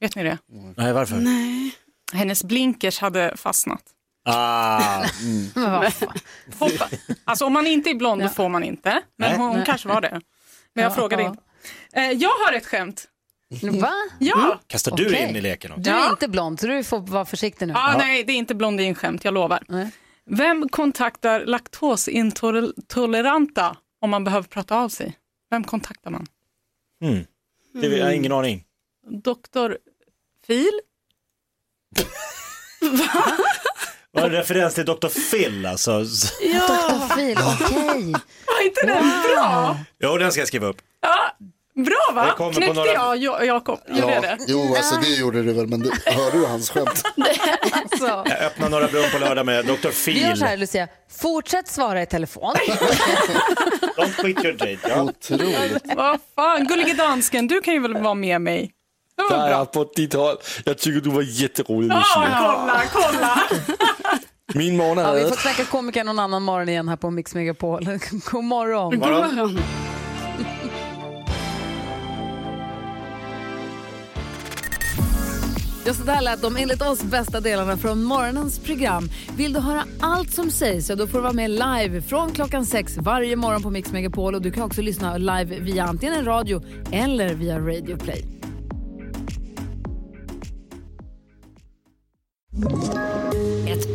Vet 0.00 0.16
ni 0.16 0.22
det? 0.22 0.38
Nej, 0.76 0.92
varför? 0.92 1.16
Nej. 1.16 1.74
hennes 2.12 2.44
blinkers 2.44 2.98
hade 3.00 3.36
fastnat. 3.36 3.82
Ah. 4.24 5.04
Fan. 5.54 5.84
Hoppa. 6.58 6.88
Alltså 7.24 7.44
om 7.44 7.52
man 7.52 7.66
inte 7.66 7.90
är 7.90 7.94
blond 7.94 8.22
då 8.22 8.28
får 8.28 8.48
man 8.48 8.64
inte. 8.64 8.90
Men 9.18 9.28
Nej. 9.30 9.38
hon, 9.38 9.46
hon 9.48 9.56
Nej. 9.56 9.66
kanske 9.66 9.88
var 9.88 10.00
det. 10.00 10.20
Men 10.74 10.82
jag 10.82 10.90
Ja, 10.90 10.94
frågade 10.94 11.22
ja. 11.22 11.28
inte. 11.28 11.42
Eh, 11.92 12.10
jag 12.10 12.30
har 12.30 12.52
ett 12.52 12.66
skämt. 12.66 13.08
Va? 13.80 13.92
Ja. 14.18 14.60
Kastar 14.66 14.96
du 14.96 15.06
Okej. 15.06 15.28
in 15.28 15.36
i 15.36 15.40
leken 15.40 15.70
också? 15.72 15.82
Du 15.82 15.90
är 15.90 16.10
inte 16.10 16.28
blond 16.28 16.60
så 16.60 16.66
du 16.66 16.84
får 16.84 17.00
vara 17.00 17.24
försiktig 17.24 17.68
nu. 17.68 17.74
Ah, 17.76 17.94
Nej, 17.98 18.24
det 18.24 18.32
är 18.32 18.36
inte 18.36 18.54
blondinskämt, 18.54 19.24
jag 19.24 19.34
lovar. 19.34 19.62
Vem 20.30 20.68
kontaktar 20.68 21.44
laktosintoleranta 21.46 23.76
om 24.00 24.10
man 24.10 24.24
behöver 24.24 24.48
prata 24.48 24.76
av 24.76 24.88
sig? 24.88 25.16
Vem 25.50 25.64
kontaktar 25.64 26.10
man? 26.10 26.26
Mm. 27.04 27.24
Det, 27.74 27.86
jag 27.86 28.04
har 28.06 28.12
ingen 28.12 28.32
aning. 28.32 28.64
Doktor 29.10 29.78
Fil? 30.46 30.80
Var 34.14 34.22
det 34.22 34.26
en 34.28 34.32
referens 34.32 34.74
till 34.74 34.84
Dr. 34.84 35.30
Phil 35.30 35.66
alltså? 35.66 35.98
Dr. 35.98 37.14
Phil, 37.16 37.38
okej. 37.38 38.12
Var 38.46 38.64
inte 38.66 38.86
den 38.86 39.10
bra? 39.34 39.76
Jo, 40.02 40.18
den 40.18 40.32
ska 40.32 40.40
jag 40.40 40.48
skriva 40.48 40.66
upp. 40.66 40.76
Bra 41.76 41.96
Det 42.08 42.14
va? 42.14 42.34
kommer 42.36 42.52
på 42.52 42.56
Knäckte 42.60 42.74
några- 42.74 42.92
jag 42.92 43.16
Jo- 43.16 43.36
Jakob? 43.44 43.78
Gjorde 43.88 44.12
jag 44.14 44.22
det? 44.22 44.38
Jo, 44.48 44.74
alltså 44.76 44.96
det 45.00 45.08
gjorde 45.14 45.42
du 45.42 45.52
väl, 45.52 45.66
men 45.66 45.80
det, 45.80 45.90
hörde 46.12 46.38
du 46.38 46.46
hans 46.46 46.70
skämt? 46.70 47.02
Alltså. 47.72 48.06
Jag 48.06 48.42
öppnar 48.42 48.68
några 48.68 48.86
rum 48.86 49.04
på 49.12 49.18
lördag 49.18 49.46
med 49.46 49.64
Dr. 49.64 49.72
Vi 50.06 50.20
gör 50.20 50.28
Phil. 50.28 50.38
så 50.38 50.44
här 50.44 50.56
Lucia, 50.56 50.88
fortsätt 51.20 51.68
svara 51.68 52.02
i 52.02 52.06
telefon. 52.06 52.54
Don't 53.96 54.12
quit 54.20 54.44
your 54.44 54.52
date. 54.52 54.78
Ja. 54.88 55.02
Otroligt. 55.02 55.82
Vad 55.96 56.18
fan, 56.36 56.66
gullige 56.66 56.94
dansken, 56.94 57.46
du 57.46 57.60
kan 57.60 57.74
ju 57.74 57.80
väl 57.80 57.94
vara 58.02 58.14
med 58.14 58.40
mig? 58.40 58.70
Det 59.16 59.22
var 59.22 59.30
Jag 59.38 59.48
bra. 59.48 59.60
är 59.60 59.64
på 59.64 59.92
ditt 59.96 60.12
håll. 60.14 60.36
Jag 60.64 60.78
tycker 60.78 61.00
du 61.00 61.10
var 61.10 61.22
jätterolig 61.22 61.90
Ja, 61.90 62.04
kolla, 62.12 62.82
kolla. 62.92 63.42
Min 64.54 64.76
morgon 64.76 64.98
Ja, 64.98 65.10
är 65.10 65.14
vi 65.14 65.20
rädd. 65.20 65.28
får 65.28 65.36
snacka 65.36 65.64
komiker 65.64 66.04
någon 66.04 66.18
annan 66.18 66.42
morgon 66.42 66.68
igen 66.68 66.88
här 66.88 66.96
på 66.96 67.10
Mix 67.10 67.34
Megapol. 67.34 67.84
God 68.30 68.44
morgon. 68.44 68.90
God 68.90 68.98
morgon. 69.00 69.58
Ja, 75.86 75.94
så 75.94 76.04
där 76.04 76.20
lät 76.20 76.42
de 76.42 76.56
enligt 76.56 76.82
oss 76.82 77.02
bästa 77.02 77.40
delarna 77.40 77.76
från 77.76 78.04
morgonens 78.04 78.58
program. 78.58 79.08
Vill 79.36 79.52
du 79.52 79.60
höra 79.60 79.84
allt 80.00 80.30
som 80.32 80.50
sägs 80.50 80.86
så 80.86 80.94
då 80.94 81.06
får 81.06 81.18
du 81.18 81.22
vara 81.22 81.32
med 81.32 81.50
live 81.50 82.02
från 82.02 82.32
klockan 82.32 82.66
sex 82.66 82.96
varje 82.96 83.36
morgon 83.36 83.62
på 83.62 83.70
Mix 83.70 83.92
Megapol. 83.92 84.34
Och 84.34 84.42
du 84.42 84.50
kan 84.50 84.62
också 84.62 84.82
lyssna 84.82 85.16
live 85.16 85.60
via 85.60 85.84
antingen 85.84 86.14
en 86.14 86.24
radio 86.24 86.62
eller 86.92 87.34
via 87.34 87.58
Radio 87.58 87.96
Play. 87.96 88.24